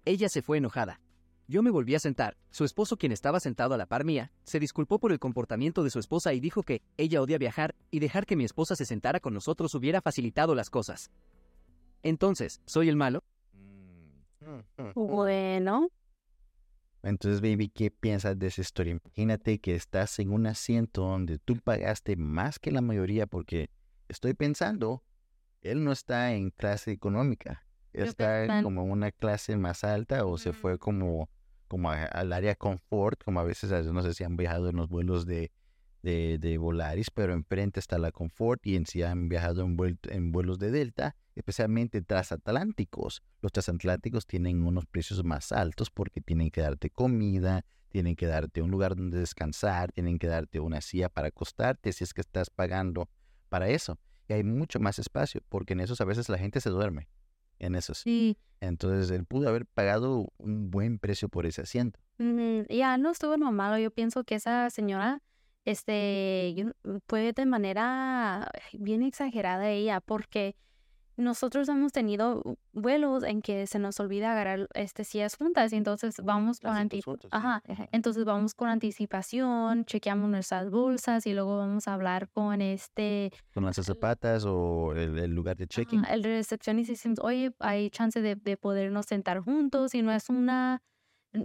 Ella 0.06 0.30
se 0.30 0.42
fue 0.42 0.58
enojada. 0.58 1.02
Yo 1.48 1.62
me 1.62 1.70
volví 1.70 1.94
a 1.94 2.00
sentar. 2.00 2.38
Su 2.50 2.64
esposo, 2.64 2.98
quien 2.98 3.12
estaba 3.12 3.40
sentado 3.40 3.76
a 3.76 3.78
la 3.78 3.86
par 3.86 4.04
mía, 4.04 4.32
se 4.44 4.60
disculpó 4.60 4.98
por 5.00 5.12
el 5.12 5.20
comportamiento 5.20 5.84
de 5.84 5.92
su 5.92 6.00
esposa 6.00 6.34
y 6.34 6.40
dijo 6.40 6.64
que 6.64 6.82
ella 6.98 7.22
odia 7.22 7.38
viajar 7.38 7.76
y 7.92 8.00
dejar 8.00 8.26
que 8.26 8.36
mi 8.36 8.46
esposa 8.46 8.76
se 8.76 8.86
sentara 8.86 9.20
con 9.20 9.34
nosotros 9.34 9.76
hubiera 9.76 10.02
facilitado 10.02 10.56
las 10.56 10.70
cosas. 10.70 11.12
Entonces, 12.02 12.62
¿soy 12.66 12.90
el 12.90 12.96
malo? 12.96 13.24
Bueno, 14.96 15.90
Entonces, 17.06 17.40
baby, 17.42 17.70
¿qué 17.70 17.92
piensas 17.92 18.38
de 18.40 18.48
esa 18.48 18.62
historia? 18.62 18.98
Imagínate 19.04 19.60
que 19.60 19.76
estás 19.76 20.18
en 20.20 20.32
un 20.32 20.48
asiento 20.48 21.02
donde 21.04 21.38
tú 21.38 21.56
pagaste 21.58 22.16
más 22.16 22.58
que 22.60 22.72
la 22.72 22.82
mayoría 22.82 23.28
porque 23.28 23.70
estoy 24.10 24.34
pensando, 24.34 25.04
él 25.62 25.84
no 25.84 25.92
está 25.92 26.34
en 26.34 26.50
clase 26.50 26.92
económica, 26.92 27.64
está 28.10 28.44
en- 28.46 28.64
como 28.64 28.82
en 28.84 28.92
una 28.92 29.12
clase 29.12 29.56
más 29.56 29.84
alta 29.84 30.26
o 30.26 30.38
se 30.38 30.50
fue 30.54 30.80
como, 30.80 31.30
como 31.68 31.92
a- 31.92 32.06
al 32.06 32.34
área 32.34 32.56
confort, 32.56 33.24
como 33.24 33.40
a 33.40 33.44
veces, 33.44 33.72
no 33.92 34.02
sé 34.02 34.14
si 34.14 34.24
han 34.24 34.36
viajado 34.36 34.70
en 34.70 34.76
los 34.78 34.90
vuelos 34.90 35.26
de, 35.26 35.52
de, 36.06 36.38
de 36.38 36.58
Volaris, 36.58 37.10
pero 37.12 37.34
enfrente 37.34 37.80
está 37.80 37.98
la 37.98 38.12
confort 38.12 38.66
y 38.66 38.76
en 38.76 38.86
sí 38.86 39.02
han 39.04 39.28
viajado 39.28 39.64
en, 39.64 39.76
vuel- 39.76 39.98
en 40.10 40.32
vuelos 40.32 40.60
de 40.60 40.70
Delta, 40.72 41.16
especialmente 41.36 42.02
transatlánticos. 42.02 43.24
Los 43.42 43.52
transatlánticos 43.52 44.26
tienen 44.28 44.64
unos 44.64 44.86
precios 44.86 45.24
más 45.24 45.52
altos 45.52 45.90
porque 45.90 46.22
tienen 46.22 46.52
que 46.52 46.62
darte 46.62 46.90
comida, 46.90 47.66
tienen 47.90 48.16
que 48.16 48.28
darte 48.28 48.62
un 48.62 48.72
lugar 48.72 48.96
donde 48.96 49.18
descansar, 49.18 49.92
tienen 49.92 50.20
que 50.20 50.28
darte 50.28 50.60
una 50.60 50.80
silla 50.82 51.10
para 51.10 51.30
acostarte 51.30 51.92
si 51.92 52.04
es 52.04 52.14
que 52.14 52.22
estás 52.22 52.50
pagando 52.50 53.10
para 53.50 53.68
eso. 53.70 53.98
Y 54.28 54.34
hay 54.34 54.44
mucho 54.44 54.80
más 54.80 55.00
espacio 55.00 55.42
porque 55.50 55.74
en 55.74 55.80
esos 55.80 56.02
a 56.02 56.06
veces 56.06 56.30
la 56.30 56.38
gente 56.38 56.62
se 56.62 56.70
duerme. 56.70 57.08
En 57.58 57.76
esos. 57.76 58.00
sí. 58.00 58.38
Entonces 58.60 59.12
él 59.12 59.26
pudo 59.26 59.48
haber 59.50 59.66
pagado 59.66 60.32
un 60.38 60.72
buen 60.72 60.98
precio 61.00 61.30
por 61.30 61.46
ese 61.46 61.62
asiento. 61.62 62.00
Ya 62.70 62.98
no 62.98 63.12
estuvo 63.12 63.38
malo. 63.38 63.78
Yo 63.78 63.92
pienso 63.92 64.24
que 64.24 64.36
esa 64.36 64.70
señora, 64.70 65.22
este, 65.66 66.66
fue 67.08 67.34
de 67.34 67.46
manera 67.46 68.50
bien 68.74 69.04
exagerada 69.04 69.70
ella, 69.70 70.00
porque 70.02 70.56
nosotros 71.18 71.70
hemos 71.70 71.94
tenido 71.94 72.44
vuelos 72.74 73.24
en 73.24 73.42
que 73.42 73.68
se 73.68 73.80
nos 73.80 74.02
olvida 74.02 74.34
agarrar 74.34 74.68
este 74.74 75.06
sillas 75.06 75.38
juntas 75.38 75.72
y 75.72 75.78
entonces 75.78 76.16
vamos 76.22 76.60
con 76.60 76.72
Asientos 76.72 76.98
anti- 76.98 77.02
juntos, 77.04 77.30
sí. 77.32 77.38
Ajá, 77.38 77.64
entonces 77.94 78.26
vamos 78.26 78.54
con 78.54 78.68
anticipación, 78.68 79.86
chequeamos 79.86 80.30
nuestras 80.30 80.70
bolsas 80.70 81.26
y 81.26 81.34
luego 81.34 81.58
vamos 81.58 81.88
a 81.88 81.94
hablar 81.94 82.28
con 82.30 82.62
este 82.62 83.32
Con 83.54 83.64
las 83.64 83.78
zapatas 83.78 84.44
o 84.46 84.92
el, 84.94 85.18
el 85.18 85.32
lugar 85.32 85.56
de 85.56 85.68
check-in. 85.68 86.04
El 86.04 86.22
recepcionista 86.22 86.92
decimos, 86.92 87.20
oye, 87.22 87.54
hay 87.60 87.90
chance 87.92 88.22
de, 88.22 88.36
de 88.36 88.58
podernos 88.58 89.06
sentar 89.06 89.40
juntos 89.40 89.96
y 89.96 90.02
no 90.02 90.12
es 90.12 90.28
una, 90.30 90.82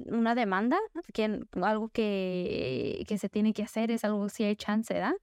una 0.06 0.34
demanda, 0.34 0.78
que, 1.12 1.40
algo 1.60 1.88
que, 1.88 3.04
que 3.06 3.18
se 3.18 3.28
tiene 3.28 3.52
que 3.52 3.62
hacer, 3.62 3.90
es 3.90 4.04
algo 4.04 4.28
si 4.28 4.44
hay 4.44 4.56
chance, 4.56 4.92
¿verdad? 4.92 5.14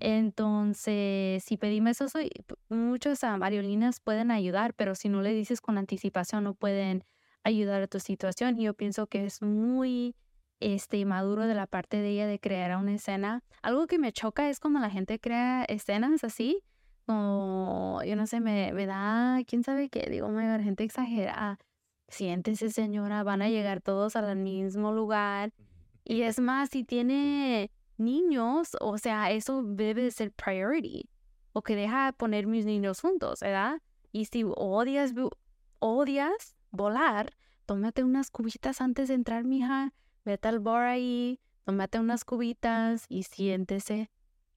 Entonces, 0.00 1.42
si 1.44 1.56
pedimos 1.56 2.00
eso, 2.00 2.18
ah, 2.18 3.38
aerolíneas 3.40 4.00
pueden 4.00 4.30
ayudar, 4.30 4.74
pero 4.74 4.94
si 4.94 5.08
no 5.08 5.22
le 5.22 5.32
dices 5.32 5.60
con 5.60 5.78
anticipación, 5.78 6.44
no 6.44 6.54
pueden 6.54 7.04
ayudar 7.44 7.82
a 7.82 7.86
tu 7.86 8.00
situación. 8.00 8.58
Y 8.58 8.64
yo 8.64 8.74
pienso 8.74 9.06
que 9.06 9.24
es 9.24 9.40
muy 9.42 10.14
este, 10.60 11.04
maduro 11.04 11.46
de 11.46 11.54
la 11.54 11.66
parte 11.66 11.98
de 11.98 12.10
ella 12.10 12.26
de 12.26 12.38
crear 12.38 12.76
una 12.76 12.94
escena. 12.94 13.42
Algo 13.62 13.86
que 13.86 13.98
me 13.98 14.12
choca 14.12 14.50
es 14.50 14.60
cuando 14.60 14.80
la 14.80 14.90
gente 14.90 15.18
crea 15.18 15.64
escenas 15.64 16.24
así, 16.24 16.62
como, 17.06 18.00
yo 18.04 18.16
no 18.16 18.26
sé, 18.26 18.40
me, 18.40 18.72
me 18.72 18.86
da, 18.86 19.40
quién 19.46 19.62
sabe 19.62 19.88
qué, 19.88 20.08
digo, 20.10 20.28
God, 20.28 20.62
gente 20.62 20.84
exagerada. 20.84 21.58
Siéntese, 22.08 22.70
señora, 22.70 23.22
van 23.22 23.42
a 23.42 23.48
llegar 23.48 23.80
todos 23.80 24.16
al 24.16 24.36
mismo 24.36 24.92
lugar. 24.92 25.52
Y 26.04 26.22
es 26.22 26.38
más, 26.40 26.70
si 26.70 26.84
tiene 26.84 27.70
niños, 27.98 28.76
o 28.80 28.98
sea, 28.98 29.30
eso 29.30 29.62
debe 29.62 30.02
de 30.02 30.10
ser 30.10 30.32
priority. 30.32 31.08
O 31.52 31.62
que 31.62 31.74
deja 31.74 32.12
poner 32.12 32.46
mis 32.46 32.66
niños 32.66 33.00
juntos, 33.00 33.40
¿verdad? 33.40 33.80
Y 34.12 34.26
si 34.26 34.44
odias, 34.44 35.14
odias 35.78 36.54
volar, 36.70 37.32
tómate 37.64 38.04
unas 38.04 38.30
cubitas 38.30 38.80
antes 38.80 39.08
de 39.08 39.14
entrar, 39.14 39.44
mija. 39.44 39.92
Vete 40.24 40.48
al 40.48 40.60
bar 40.60 40.82
ahí, 40.82 41.40
tómate 41.64 41.98
unas 41.98 42.24
cubitas 42.24 43.06
y 43.08 43.22
siéntese, 43.22 44.10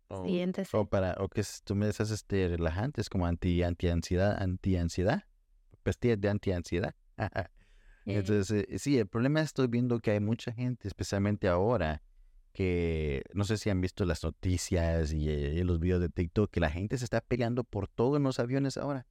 O, 0.08 0.26
siéntese. 0.26 0.76
o 0.76 0.86
para, 0.86 1.16
o 1.20 1.30
que 1.30 1.44
tú 1.64 1.76
me 1.76 1.86
das 1.86 2.00
este 2.00 2.48
relajantes 2.48 3.10
como 3.10 3.26
anti, 3.26 3.64
anti 3.64 3.88
ansiedad, 3.88 4.42
anti 4.42 4.76
ansiedad, 4.78 5.24
pastillas 5.84 6.20
de 6.20 6.30
anti 6.30 6.52
ansiedad. 6.52 6.96
Entonces, 8.06 8.66
eh, 8.70 8.80
sí, 8.80 8.98
el 8.98 9.08
problema 9.08 9.42
estoy 9.42 9.68
viendo 9.68 10.00
que 10.00 10.12
hay 10.12 10.20
mucha 10.20 10.52
gente, 10.52 10.88
especialmente 10.88 11.48
ahora, 11.48 12.02
que 12.54 13.24
no 13.34 13.44
sé 13.44 13.58
si 13.58 13.70
han 13.70 13.82
visto 13.82 14.04
las 14.06 14.24
noticias 14.24 15.14
y, 15.14 15.30
eh, 15.30 15.54
y 15.56 15.64
los 15.64 15.80
videos 15.80 16.02
de 16.02 16.10
TikTok, 16.10 16.50
que 16.50 16.60
la 16.60 16.72
gente 16.72 16.98
se 16.98 17.04
está 17.04 17.22
peleando 17.22 17.64
por 17.64 17.88
todo 17.88 18.18
en 18.18 18.24
los 18.24 18.40
aviones 18.40 18.78
ahora. 18.78 19.06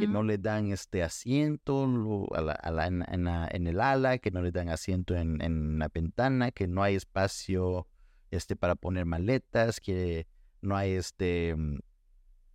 Que 0.00 0.06
no 0.06 0.22
le 0.22 0.38
dan 0.38 0.70
este 0.72 1.02
asiento 1.02 1.86
lo- 1.86 2.34
a 2.34 2.40
la- 2.40 2.52
a 2.52 2.70
la- 2.70 2.86
en, 2.86 3.04
en 3.08 3.24
la- 3.24 3.48
en 3.50 3.66
el 3.66 3.80
ala, 3.80 4.18
que 4.18 4.30
no 4.30 4.40
le 4.40 4.50
dan 4.52 4.68
asiento 4.70 5.14
en, 5.16 5.42
en 5.42 5.78
la 5.78 5.88
ventana, 5.88 6.50
que 6.50 6.66
no 6.68 6.82
hay 6.82 6.94
espacio 6.94 7.86
este, 8.30 8.56
para 8.56 8.74
poner 8.76 9.04
maletas, 9.06 9.80
que 9.80 10.26
no 10.62 10.76
hay 10.76 10.92
este 10.92 11.54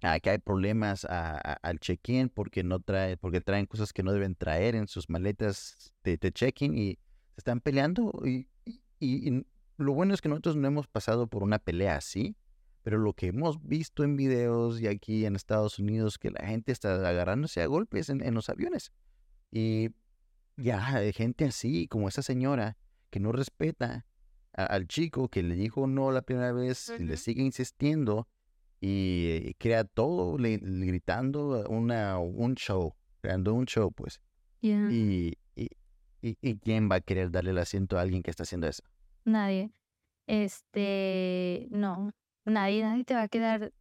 que 0.02 0.30
hay 0.32 0.38
problemas 0.40 1.06
a- 1.06 1.36
a- 1.38 1.54
al 1.62 1.80
check-in 1.80 2.30
porque 2.30 2.64
no 2.64 2.80
trae, 2.80 3.18
porque 3.18 3.40
traen 3.42 3.66
cosas 3.68 3.94
que 3.94 4.02
no 4.04 4.12
deben 4.14 4.36
traer 4.36 4.76
en 4.76 4.88
sus 4.88 5.10
maletas 5.10 5.94
de, 6.04 6.18
de 6.18 6.32
check-in 6.32 6.76
y 6.78 6.94
se 6.96 7.38
están 7.38 7.62
peleando 7.62 8.12
y, 8.26 8.48
y- 8.66 8.82
y- 9.00 9.46
lo 9.78 9.94
bueno 9.94 10.14
es 10.14 10.22
que 10.22 10.30
nosotros 10.30 10.56
no 10.56 10.68
hemos 10.68 10.88
pasado 10.88 11.28
por 11.28 11.44
una 11.44 11.60
pelea 11.60 11.96
así, 11.96 12.36
pero 12.84 12.98
lo 12.98 13.14
que 13.14 13.28
hemos 13.28 13.62
visto 13.64 14.04
en 14.04 14.16
videos 14.18 14.82
y 14.82 14.88
aquí 14.88 15.26
en 15.26 15.36
Estados 15.36 15.78
Unidos 15.80 16.18
que 16.18 16.32
la 16.32 16.46
gente 16.46 16.72
está 16.72 16.96
agarrándose 17.08 17.62
a 17.62 17.68
golpes 17.68 18.10
en, 18.10 18.24
en 18.26 18.34
los 18.34 18.50
aviones 18.50 18.92
y 19.52 19.90
ya 20.58 20.86
hay 20.96 21.14
gente 21.14 21.46
así 21.46 21.88
como 21.88 22.08
esa 22.10 22.22
señora 22.24 22.78
que 23.12 23.20
no 23.20 23.32
respeta 23.32 24.06
a- 24.54 24.66
al 24.66 24.88
chico 24.88 25.30
que 25.30 25.44
le 25.44 25.56
dijo 25.56 25.86
no 25.88 26.12
la 26.12 26.22
primera 26.24 26.52
vez 26.54 26.92
y 27.00 27.04
le 27.04 27.18
sigue 27.18 27.42
insistiendo 27.44 28.28
y, 28.82 29.28
eh, 29.30 29.56
crea 29.60 29.84
todo 29.86 30.38
le- 30.38 30.58
le 30.58 30.86
gritando 30.88 31.64
una, 31.70 32.18
un 32.20 32.56
show, 32.56 32.96
creando 33.22 33.54
un 33.54 33.66
show, 33.66 33.92
pues. 33.94 34.20
Y, 34.62 35.38
y, 35.56 35.68
y- 36.22 36.38
y 36.42 36.58
quién 36.60 36.90
va 36.92 36.96
a 36.96 37.02
querer 37.02 37.32
darle 37.32 37.52
el 37.52 37.58
asiento 37.60 37.98
a 37.98 38.02
alguien 38.02 38.24
que 38.24 38.32
está 38.32 38.44
haciendo 38.44 38.68
eso? 38.68 38.84
Nadie. 39.24 39.72
Este, 40.28 41.68
no, 41.72 42.12
nadie, 42.46 42.82
nadie 42.84 43.04
te 43.04 43.14
va 43.14 43.24
a 43.24 43.28
quedar, 43.28 43.72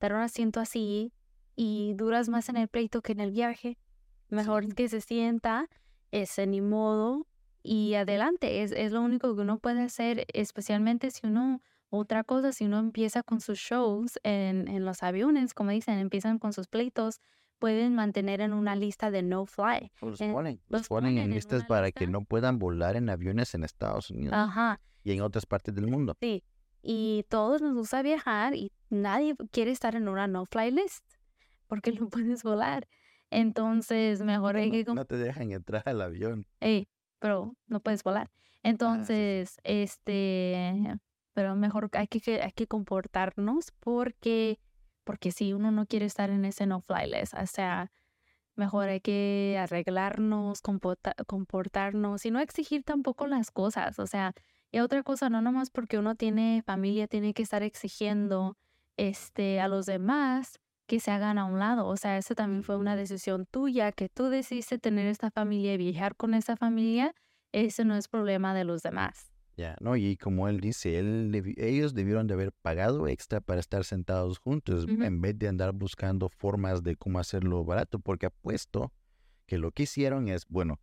dar 0.00 0.12
un 0.14 0.20
asiento 0.20 0.60
así 0.60 1.12
y 1.56 1.94
duras 1.94 2.28
más 2.28 2.48
en 2.48 2.56
el 2.56 2.68
pleito 2.68 3.00
que 3.02 3.12
en 3.12 3.20
el 3.20 3.30
viaje. 3.32 3.78
Mejor 4.28 4.64
Sí. 4.66 4.72
que 4.72 4.88
se 4.88 5.00
sienta, 5.00 5.68
ese 6.10 6.46
ni 6.46 6.60
modo 6.60 7.26
y 7.62 7.94
adelante. 7.94 8.62
Es, 8.62 8.72
es 8.72 8.92
lo 8.92 9.02
único 9.02 9.34
que 9.34 9.42
uno 9.42 9.58
puede 9.58 9.82
hacer, 9.82 10.26
especialmente 10.34 11.10
si 11.10 11.26
uno, 11.26 11.60
otra 11.90 12.24
cosa, 12.24 12.52
si 12.52 12.64
uno 12.64 12.78
empieza 12.78 13.22
con 13.22 13.40
sus 13.40 13.58
shows 13.58 14.18
en, 14.22 14.68
en 14.68 14.84
los 14.84 15.02
aviones, 15.02 15.54
como 15.54 15.70
dicen, 15.70 15.98
empiezan 15.98 16.38
con 16.38 16.52
sus 16.52 16.68
pleitos, 16.68 17.20
pueden 17.58 17.94
mantener 17.94 18.40
en 18.40 18.52
una 18.52 18.74
lista 18.74 19.10
de 19.10 19.22
no 19.22 19.44
fly. 19.44 19.92
Los 20.00 20.18
ponen, 20.18 20.60
los 20.68 20.88
ponen 20.88 21.18
en 21.18 21.24
en 21.24 21.30
listas 21.32 21.64
para 21.64 21.92
que 21.92 22.06
no 22.06 22.24
puedan 22.24 22.58
volar 22.58 22.96
en 22.96 23.10
aviones 23.10 23.54
en 23.54 23.64
Estados 23.64 24.10
Unidos 24.10 24.34
Ajá. 24.34 24.80
y 25.04 25.12
en 25.12 25.20
otras 25.20 25.46
partes 25.46 25.74
del 25.74 25.86
mundo. 25.86 26.16
Sí, 26.20 26.42
y 26.82 27.26
todos 27.28 27.60
nos 27.60 27.74
gusta 27.74 28.02
viajar 28.02 28.54
y 28.54 28.72
nadie 28.88 29.36
quiere 29.50 29.70
estar 29.70 29.94
en 29.94 30.08
una 30.08 30.26
no-fly 30.26 30.70
list 30.70 31.04
porque 31.66 31.92
no 32.00 32.08
puedes 32.08 32.42
volar. 32.42 32.88
Entonces, 33.30 34.22
mejor 34.22 34.56
hay 34.56 34.70
que... 34.70 34.84
No, 34.84 34.94
no 34.94 35.04
te 35.04 35.16
dejan 35.16 35.52
entrar 35.52 35.82
al 35.86 36.00
avión. 36.00 36.46
Ey, 36.58 36.88
pero 37.20 37.54
no 37.68 37.80
puedes 37.80 38.02
volar. 38.02 38.28
Entonces, 38.62 39.56
este, 39.62 40.98
pero 41.32 41.54
mejor 41.56 41.90
hay 41.92 42.06
que, 42.08 42.42
hay 42.42 42.52
que 42.52 42.66
comportarnos 42.66 43.72
porque, 43.80 44.58
porque 45.04 45.32
si 45.32 45.52
uno 45.52 45.70
no 45.70 45.86
quiere 45.86 46.06
estar 46.06 46.30
en 46.30 46.44
ese 46.44 46.66
no 46.66 46.80
fly 46.80 47.10
list, 47.10 47.34
o 47.34 47.46
sea, 47.46 47.92
mejor 48.56 48.88
hay 48.88 49.00
que 49.00 49.56
arreglarnos, 49.58 50.60
comportarnos 51.26 52.26
y 52.26 52.30
no 52.30 52.40
exigir 52.40 52.84
tampoco 52.84 53.26
las 53.26 53.50
cosas, 53.50 53.98
o 53.98 54.06
sea, 54.06 54.34
y 54.72 54.78
otra 54.80 55.02
cosa, 55.02 55.28
no 55.30 55.42
nomás 55.42 55.70
porque 55.70 55.98
uno 55.98 56.14
tiene 56.14 56.62
familia, 56.64 57.08
tiene 57.08 57.34
que 57.34 57.42
estar 57.42 57.62
exigiendo 57.62 58.56
este, 58.96 59.60
a 59.60 59.68
los 59.68 59.86
demás 59.86 60.60
que 60.86 61.00
se 61.00 61.10
hagan 61.10 61.38
a 61.38 61.44
un 61.44 61.58
lado. 61.58 61.86
O 61.86 61.96
sea, 61.96 62.16
eso 62.18 62.34
también 62.34 62.62
fue 62.62 62.76
una 62.76 62.96
decisión 62.96 63.46
tuya, 63.46 63.92
que 63.92 64.08
tú 64.08 64.28
decidiste 64.28 64.78
tener 64.78 65.06
esta 65.06 65.30
familia 65.30 65.74
y 65.74 65.78
viajar 65.78 66.16
con 66.16 66.34
esa 66.34 66.56
familia. 66.56 67.14
Ese 67.52 67.84
no 67.84 67.96
es 67.96 68.08
problema 68.08 68.54
de 68.54 68.64
los 68.64 68.82
demás. 68.82 69.29
Ya, 69.60 69.76
no, 69.78 69.94
y 69.94 70.16
como 70.16 70.48
él 70.48 70.58
dice, 70.58 70.98
él, 70.98 71.54
ellos 71.58 71.92
debieron 71.92 72.26
de 72.26 72.32
haber 72.32 72.50
pagado 72.50 73.06
extra 73.08 73.42
para 73.42 73.60
estar 73.60 73.84
sentados 73.84 74.38
juntos 74.38 74.86
en 74.88 75.20
vez 75.20 75.38
de 75.38 75.48
andar 75.48 75.74
buscando 75.74 76.30
formas 76.30 76.82
de 76.82 76.96
cómo 76.96 77.18
hacerlo 77.18 77.62
barato, 77.62 77.98
porque 77.98 78.24
apuesto 78.24 78.90
que 79.44 79.58
lo 79.58 79.70
que 79.70 79.82
hicieron 79.82 80.28
es, 80.28 80.46
bueno, 80.48 80.80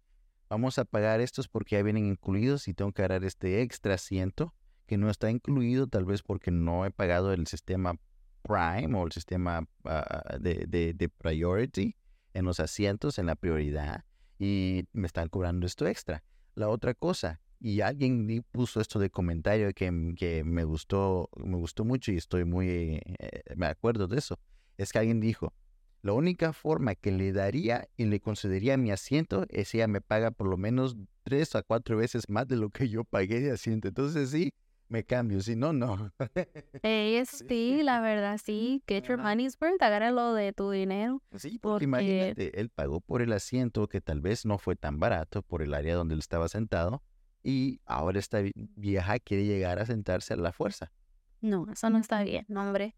vamos 0.47 0.77
a 0.77 0.85
pagar 0.85 1.21
estos 1.21 1.47
porque 1.47 1.75
ya 1.75 1.81
vienen 1.81 2.05
incluidos 2.05 2.67
y 2.67 2.75
tengo 2.75 2.91
que 2.91 3.01
agarrar 3.01 3.23
este 3.23 3.63
extra 3.63 3.95
asiento 3.95 4.53
que 4.85 4.95
no 4.95 5.09
está 5.09 5.31
incluido 5.31 5.87
tal 5.87 6.05
vez 6.05 6.21
porque 6.21 6.51
no 6.51 6.85
he 6.85 6.91
pagado 6.91 7.33
el 7.33 7.47
sistema 7.47 7.95
Prime 8.43 8.95
o 8.95 9.07
el 9.07 9.11
sistema 9.11 9.67
ah, 9.85 10.37
de, 10.39 10.93
de, 10.93 11.09
priority 11.09 11.95
en 12.35 12.45
los 12.45 12.59
asientos, 12.59 13.17
en 13.17 13.25
la 13.25 13.35
prioridad, 13.35 14.05
y 14.37 14.83
me 14.93 15.07
están 15.07 15.29
cobrando 15.29 15.65
esto 15.65 15.87
extra. 15.87 16.23
La 16.53 16.69
otra 16.69 16.93
cosa, 16.93 17.41
y 17.59 17.81
alguien 17.81 18.45
puso 18.51 18.81
esto 18.81 18.99
de 18.99 19.09
comentario 19.09 19.73
que, 19.73 20.13
que 20.15 20.43
me 20.43 20.63
gustó, 20.63 21.29
me 21.37 21.57
gustó 21.57 21.85
mucho 21.85 22.11
y 22.11 22.17
estoy 22.17 22.45
muy, 22.45 23.01
eh, 23.19 23.43
me 23.55 23.67
acuerdo 23.67 24.07
de 24.07 24.17
eso, 24.17 24.39
es 24.77 24.91
que 24.91 24.99
alguien 24.99 25.19
dijo, 25.19 25.53
la 26.01 26.13
única 26.13 26.53
forma 26.53 26.95
que 26.95 27.11
le 27.11 27.31
daría 27.31 27.87
y 27.97 28.05
le 28.05 28.19
concedería 28.19 28.77
mi 28.77 28.91
asiento 28.91 29.45
es 29.49 29.69
si 29.69 29.77
ella 29.77 29.87
me 29.87 30.01
paga 30.01 30.31
por 30.31 30.47
lo 30.47 30.55
menos 30.55 30.95
tres 31.23 31.55
a 31.55 31.63
cuatro 31.63 31.97
veces 31.97 32.29
más 32.29 32.47
de 32.47 32.55
lo 32.55 32.69
que 32.69 32.87
yo 32.87 33.03
pagué 33.03 33.41
de 33.41 33.51
asiento. 33.51 33.87
Entonces 33.87 34.29
sí, 34.29 34.53
me 34.87 35.03
cambio, 35.03 35.41
si 35.41 35.55
no, 35.55 35.73
no. 35.73 36.11
Es 36.83 37.43
sí, 37.47 37.81
la 37.83 37.99
verdad, 37.99 38.39
sí. 38.41 38.81
Get 38.87 39.05
your 39.05 39.17
money's 39.17 39.57
worth, 39.59 39.81
agárralo 39.81 40.33
de 40.33 40.53
tu 40.53 40.71
dinero. 40.71 41.21
Sí, 41.35 41.59
porque, 41.59 41.85
imagínate, 41.85 42.57
él 42.59 42.69
pagó 42.69 43.01
por 43.01 43.21
el 43.21 43.33
asiento 43.33 43.87
que 43.87 43.99
tal 43.99 44.21
vez 44.21 44.45
no 44.45 44.59
fue 44.59 44.75
tan 44.75 44.99
barato 44.99 45.41
por 45.41 45.61
el 45.61 45.73
área 45.73 45.95
donde 45.95 46.13
él 46.13 46.19
estaba 46.19 46.47
sentado 46.47 47.03
y 47.47 47.79
ahora 47.85 48.19
esta 48.19 48.39
vieja 48.75 49.19
quiere 49.19 49.45
llegar 49.45 49.79
a 49.79 49.85
sentarse 49.85 50.33
a 50.33 50.37
la 50.37 50.51
fuerza. 50.51 50.91
No, 51.39 51.65
eso 51.71 51.89
no 51.89 51.97
está 51.97 52.23
bien, 52.23 52.45
no, 52.49 52.61
hombre. 52.61 52.95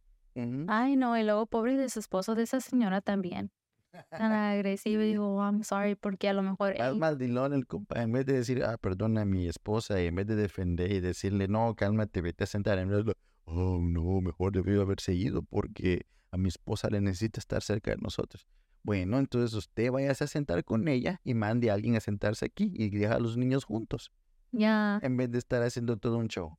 Ay, 0.68 0.96
no, 0.96 1.18
y 1.18 1.24
luego 1.24 1.46
pobre 1.46 1.76
de 1.76 1.90
su 1.90 2.00
esposo, 2.00 2.34
de 2.34 2.44
esa 2.44 2.60
señora 2.60 3.02
también 3.02 3.52
tan 4.10 4.32
agresivo 4.32 5.02
y 5.04 5.08
digo, 5.08 5.40
I'm 5.40 5.64
sorry, 5.64 5.96
porque 5.96 6.30
a 6.30 6.34
lo 6.34 6.42
mejor... 6.42 6.78
Más 6.78 6.96
maldilón 6.96 7.54
el 7.54 7.68
compa, 7.68 8.02
en 8.02 8.12
vez 8.12 8.26
de 8.26 8.34
decir, 8.34 8.64
ah, 8.64 8.78
perdona 8.78 9.22
a 9.22 9.26
mi 9.26 9.48
esposa, 9.48 10.02
y 10.02 10.08
en 10.08 10.16
vez 10.16 10.28
de 10.28 10.36
defender 10.36 10.92
y 10.92 11.00
decirle, 11.00 11.48
no, 11.48 11.76
cálmate, 11.76 12.22
vete 12.22 12.44
a 12.44 12.48
sentar, 12.48 12.80
en 12.80 12.90
vez 12.90 13.06
de, 13.06 13.14
oh, 13.46 13.80
no, 13.80 14.22
mejor 14.22 14.52
debió 14.52 14.82
haber 14.82 15.00
seguido 15.00 15.44
porque 15.44 16.06
a 16.32 16.38
mi 16.38 16.50
esposa 16.50 16.90
le 16.90 17.02
necesita 17.02 17.40
estar 17.40 17.62
cerca 17.62 17.92
de 17.92 17.98
nosotros. 17.98 18.48
Bueno, 18.82 19.20
entonces 19.20 19.54
usted 19.54 19.92
vaya 19.92 20.12
a 20.12 20.16
sentar 20.16 20.64
con 20.64 20.88
ella 20.88 21.20
y 21.24 21.34
mande 21.34 21.70
a 21.70 21.74
alguien 21.74 21.96
a 21.96 22.00
sentarse 22.00 22.46
aquí 22.46 22.72
y 22.74 22.90
deja 22.90 23.16
a 23.16 23.20
los 23.20 23.36
niños 23.36 23.66
juntos. 23.66 24.12
Ya. 24.52 25.00
En 25.02 25.18
vez 25.18 25.32
de 25.32 25.38
estar 25.38 25.62
haciendo 25.64 25.98
todo 25.98 26.18
un 26.18 26.28
show. 26.28 26.58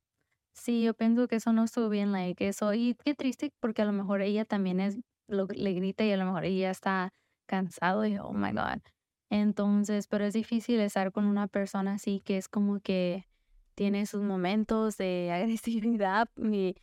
Sí, 0.53 0.83
yo 0.83 0.93
pienso 0.93 1.27
que 1.27 1.37
eso 1.37 1.53
no 1.53 1.63
estuvo 1.63 1.89
bien, 1.89 2.11
like, 2.11 2.47
eso. 2.47 2.73
Y 2.73 2.95
qué 3.03 3.15
triste, 3.15 3.53
porque 3.59 3.81
a 3.81 3.85
lo 3.85 3.93
mejor 3.93 4.21
ella 4.21 4.45
también 4.45 4.79
es, 4.79 4.97
lo, 5.27 5.47
le 5.47 5.73
grita 5.73 6.03
y 6.03 6.11
a 6.11 6.17
lo 6.17 6.25
mejor 6.25 6.45
ella 6.45 6.71
está 6.71 7.13
cansado 7.45 8.05
y 8.05 8.17
oh 8.17 8.33
my 8.33 8.51
God. 8.51 8.81
Entonces, 9.29 10.07
pero 10.07 10.25
es 10.25 10.33
difícil 10.33 10.79
estar 10.81 11.11
con 11.11 11.25
una 11.25 11.47
persona 11.47 11.93
así 11.93 12.19
que 12.19 12.37
es 12.37 12.49
como 12.49 12.81
que 12.81 13.27
tiene 13.75 14.05
sus 14.05 14.21
momentos 14.21 14.97
de 14.97 15.31
agresividad 15.33 16.29
y, 16.37 16.75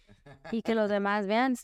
y 0.51 0.63
que 0.63 0.75
los 0.75 0.89
demás 0.89 1.27
vean, 1.27 1.55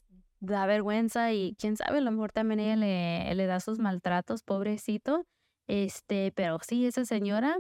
da 0.41 0.67
vergüenza 0.67 1.33
y 1.33 1.57
quién 1.59 1.77
sabe, 1.77 1.99
a 1.99 2.01
lo 2.03 2.11
mejor 2.11 2.33
también 2.33 2.61
ella 2.61 2.77
le, 2.77 3.35
le 3.35 3.47
da 3.47 3.61
sus 3.61 3.79
maltratos, 3.79 4.43
pobrecito. 4.43 5.27
Este, 5.67 6.33
pero 6.33 6.59
sí, 6.63 6.87
esa 6.87 7.07
señora, 7.07 7.57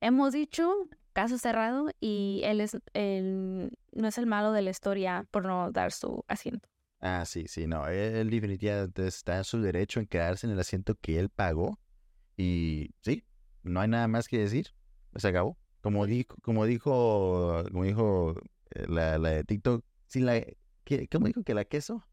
hemos 0.00 0.32
dicho, 0.32 0.72
caso 1.14 1.38
cerrado 1.38 1.88
y 2.00 2.42
él 2.44 2.60
es 2.60 2.76
el, 2.92 3.70
no 3.92 4.08
es 4.08 4.18
el 4.18 4.26
malo 4.26 4.52
de 4.52 4.60
la 4.60 4.70
historia 4.70 5.26
por 5.30 5.44
no 5.46 5.70
dar 5.72 5.92
su 5.92 6.24
asiento. 6.28 6.68
Ah, 7.00 7.24
sí, 7.24 7.46
sí, 7.48 7.66
no. 7.66 7.86
Él 7.86 8.28
definitivamente 8.30 9.06
está 9.06 9.38
en 9.38 9.44
su 9.44 9.60
derecho 9.60 10.00
en 10.00 10.06
quedarse 10.06 10.46
en 10.46 10.52
el 10.52 10.60
asiento 10.60 10.94
que 10.96 11.18
él 11.18 11.28
pagó. 11.28 11.78
Y 12.36 12.90
sí, 13.02 13.24
no 13.62 13.80
hay 13.80 13.88
nada 13.88 14.08
más 14.08 14.28
que 14.28 14.38
decir. 14.38 14.68
Se 15.16 15.28
acabó. 15.28 15.56
Como 15.80 16.06
dijo, 16.06 16.34
como 16.42 16.64
dijo, 16.64 17.62
como 17.70 17.84
dijo 17.84 18.34
eh, 18.70 18.86
la, 18.88 19.18
la 19.18 19.30
de 19.30 19.44
TikTok, 19.44 19.84
sin 20.06 20.26
la, 20.26 20.42
¿cómo 21.10 21.26
dijo 21.26 21.42
que 21.42 21.54
la 21.54 21.64
queso? 21.64 22.04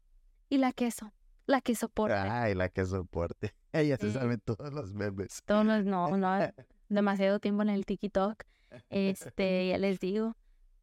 Y 0.48 0.58
la 0.58 0.72
queso. 0.72 1.12
La 1.46 1.60
que 1.60 1.74
soporte. 1.74 2.14
Ay, 2.14 2.54
la 2.54 2.68
que 2.68 2.84
soporte. 2.84 3.54
Ella 3.72 3.96
se 3.96 4.12
sabe 4.12 4.38
todos 4.38 4.72
los 4.72 4.92
memes. 4.92 5.42
Todos 5.44 5.64
los, 5.64 5.84
no, 5.84 6.16
no, 6.16 6.38
demasiado 6.88 7.40
tiempo 7.40 7.62
en 7.62 7.70
el 7.70 7.86
TikTok. 7.86 8.44
Este, 8.90 9.68
ya 9.68 9.78
les 9.78 10.00
digo. 10.00 10.36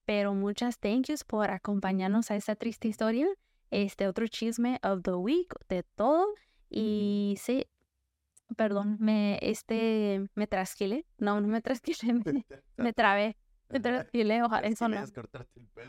Pero 0.06 0.34
muchas 0.34 0.80
thank 0.80 1.08
yous 1.08 1.23
por 1.23 1.52
acompañarnos 1.52 2.32
a 2.32 2.36
esta 2.36 2.56
triste 2.56 2.88
historia 2.88 3.28
este 3.71 4.08
otro 4.08 4.28
chisme 4.28 4.80
of 4.84 5.04
the 5.04 5.13
week 5.15 5.54
de 5.67 5.84
todo. 5.84 6.28
Y 6.69 7.36
sí, 7.39 7.65
perdón, 8.56 8.97
me, 8.99 9.39
este, 9.41 10.28
me 10.36 10.47
trasquilé. 10.47 11.06
No, 11.17 11.41
no 11.41 11.47
me 11.47 11.62
trasquilé, 11.62 12.13
me, 12.25 12.45
me 12.78 12.93
trabé. 12.93 13.38
Me 13.69 13.79
trasquilé, 13.79 14.41
ojalá, 14.41 14.67
eso 14.67 14.88
no. 14.88 14.97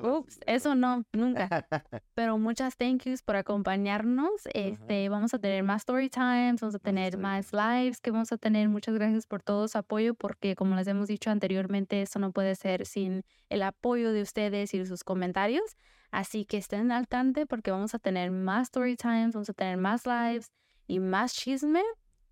Ups, 0.03 0.39
eso 0.47 0.75
no, 0.75 1.03
nunca. 1.13 1.49
Pero 2.15 2.37
muchas 2.37 2.77
thank 2.77 3.05
yous 3.05 3.23
por 3.23 3.37
acompañarnos. 3.37 4.43
Este, 4.53 5.09
vamos 5.09 5.33
a 5.33 5.39
tener 5.39 5.63
más 5.63 5.83
story 5.83 6.11
times, 6.11 6.61
vamos 6.61 6.75
a 6.75 6.79
tener 6.79 7.17
más 7.17 7.53
lives 7.53 8.01
que 8.01 8.11
vamos 8.11 8.33
a 8.33 8.37
tener. 8.37 8.69
Muchas 8.69 8.95
gracias 8.95 9.27
por 9.27 9.43
todo 9.43 9.67
su 9.67 9.79
apoyo, 9.79 10.15
porque 10.15 10.55
como 10.55 10.77
les 10.77 10.87
hemos 10.89 11.09
dicho 11.09 11.31
anteriormente, 11.31 12.03
eso 12.03 12.19
no 12.19 12.33
puede 12.33 12.55
ser 12.55 12.85
sin 12.85 13.23
el 13.49 13.63
apoyo 13.63 14.13
de 14.13 14.23
ustedes 14.23 14.75
y 14.75 14.85
sus 14.85 15.03
comentarios. 15.03 15.77
Así 16.11 16.45
que 16.45 16.59
estén 16.59 16.93
al 16.93 17.09
tanto 17.09 17.47
porque 17.47 17.71
vamos 17.71 17.95
a 17.95 17.99
tener 17.99 18.31
más 18.31 18.65
story 18.65 18.97
times, 18.97 19.33
vamos 19.33 19.49
a 19.49 19.55
tener 19.55 19.79
más 19.79 20.07
lives 20.07 20.51
y 20.87 20.99
más 21.01 21.35
chisme 21.35 21.83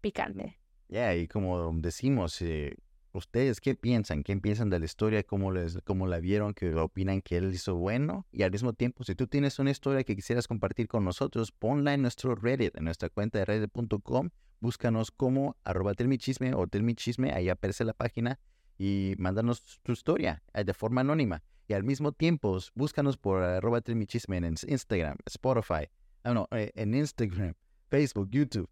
picante. 0.01 0.59
Ya, 0.89 1.15
y 1.15 1.29
como 1.29 1.73
decimos, 1.75 2.41
eh, 2.43 2.77
¿ustedes 3.13 3.61
qué 3.61 3.75
piensan? 3.75 4.23
¿Qué 4.23 4.37
piensan 4.37 4.71
de 4.71 4.79
la 4.79 4.85
historia? 4.85 5.23
¿Cómo, 5.23 5.53
les, 5.53 5.79
¿Cómo 5.85 6.07
la 6.07 6.21
vieron? 6.21 6.55
¿Qué 6.55 6.75
opinan 6.75 7.21
que 7.23 7.37
él 7.37 7.53
hizo 7.53 7.77
bueno? 7.77 8.27
Y 8.33 8.43
al 8.43 8.51
mismo 8.51 8.73
tiempo, 8.73 9.05
si 9.05 9.15
tú 9.15 9.27
tienes 9.27 9.59
una 9.59 9.71
historia 9.71 10.05
que 10.05 10.15
quisieras 10.17 10.49
compartir 10.49 10.89
con 10.89 11.05
nosotros, 11.05 11.53
ponla 11.53 11.95
en 11.95 12.03
nuestro 12.03 12.35
Reddit, 12.35 12.77
en 12.77 12.85
nuestra 12.85 13.09
cuenta 13.09 13.39
de 13.39 13.45
reddit.com. 13.45 14.31
Búscanos 14.61 15.11
como 15.11 15.57
arroba 15.65 15.95
telmichisme 15.95 16.55
o 16.55 16.67
telmichisme, 16.67 17.33
ahí 17.33 17.49
aparece 17.49 17.85
la 17.85 17.93
página 17.93 18.41
y 18.77 19.15
mándanos 19.19 19.81
tu 19.83 19.93
historia 19.93 20.43
eh, 20.55 20.65
de 20.65 20.75
forma 20.75 21.01
anónima. 21.03 21.43
Y 21.67 21.75
al 21.75 21.85
mismo 21.85 22.13
tiempo, 22.13 22.59
búscanos 22.75 23.19
por 23.19 23.43
arroba 23.43 23.83
Chisme 23.83 24.39
en 24.39 24.55
Instagram, 24.67 25.19
Spotify, 25.27 25.91
ah, 26.23 26.33
no, 26.33 26.49
eh, 26.51 26.73
en 26.75 26.95
Instagram, 26.95 27.55
Facebook, 27.91 28.31
YouTube, 28.31 28.71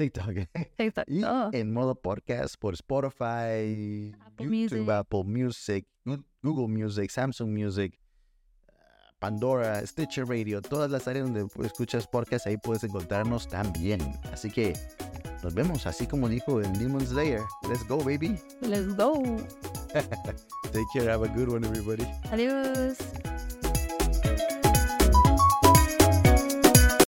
TikTok. 0.00 0.48
TikTok. 0.78 1.04
y 1.08 1.24
en 1.58 1.74
modo 1.74 1.94
podcast 1.94 2.56
por 2.58 2.72
Spotify, 2.72 4.14
YouTube, 4.38 4.90
Apple 4.90 5.24
Music, 5.24 5.86
Google 6.42 6.68
Music, 6.68 7.10
Samsung 7.10 7.50
Music, 7.50 8.00
Pandora, 9.18 9.86
Stitcher 9.86 10.26
Radio, 10.26 10.62
todas 10.62 10.90
las 10.90 11.06
áreas 11.06 11.30
donde 11.30 11.46
escuchas 11.66 12.06
podcast, 12.06 12.46
ahí 12.46 12.56
puedes 12.56 12.82
encontrarnos 12.82 13.46
también. 13.46 14.00
Así 14.32 14.50
que 14.50 14.72
nos 15.42 15.52
vemos, 15.52 15.86
así 15.86 16.06
como 16.06 16.30
dijo 16.30 16.62
el 16.62 16.72
Demon 16.78 17.06
Slayer. 17.06 17.42
Let's 17.68 17.86
go, 17.86 17.98
baby. 17.98 18.38
Let's 18.62 18.96
go. 18.96 19.22
Take 19.92 20.86
care. 20.94 21.10
Have 21.10 21.26
a 21.26 21.28
good 21.28 21.50
one, 21.50 21.66
everybody. 21.66 22.06
Adiós. 22.30 22.96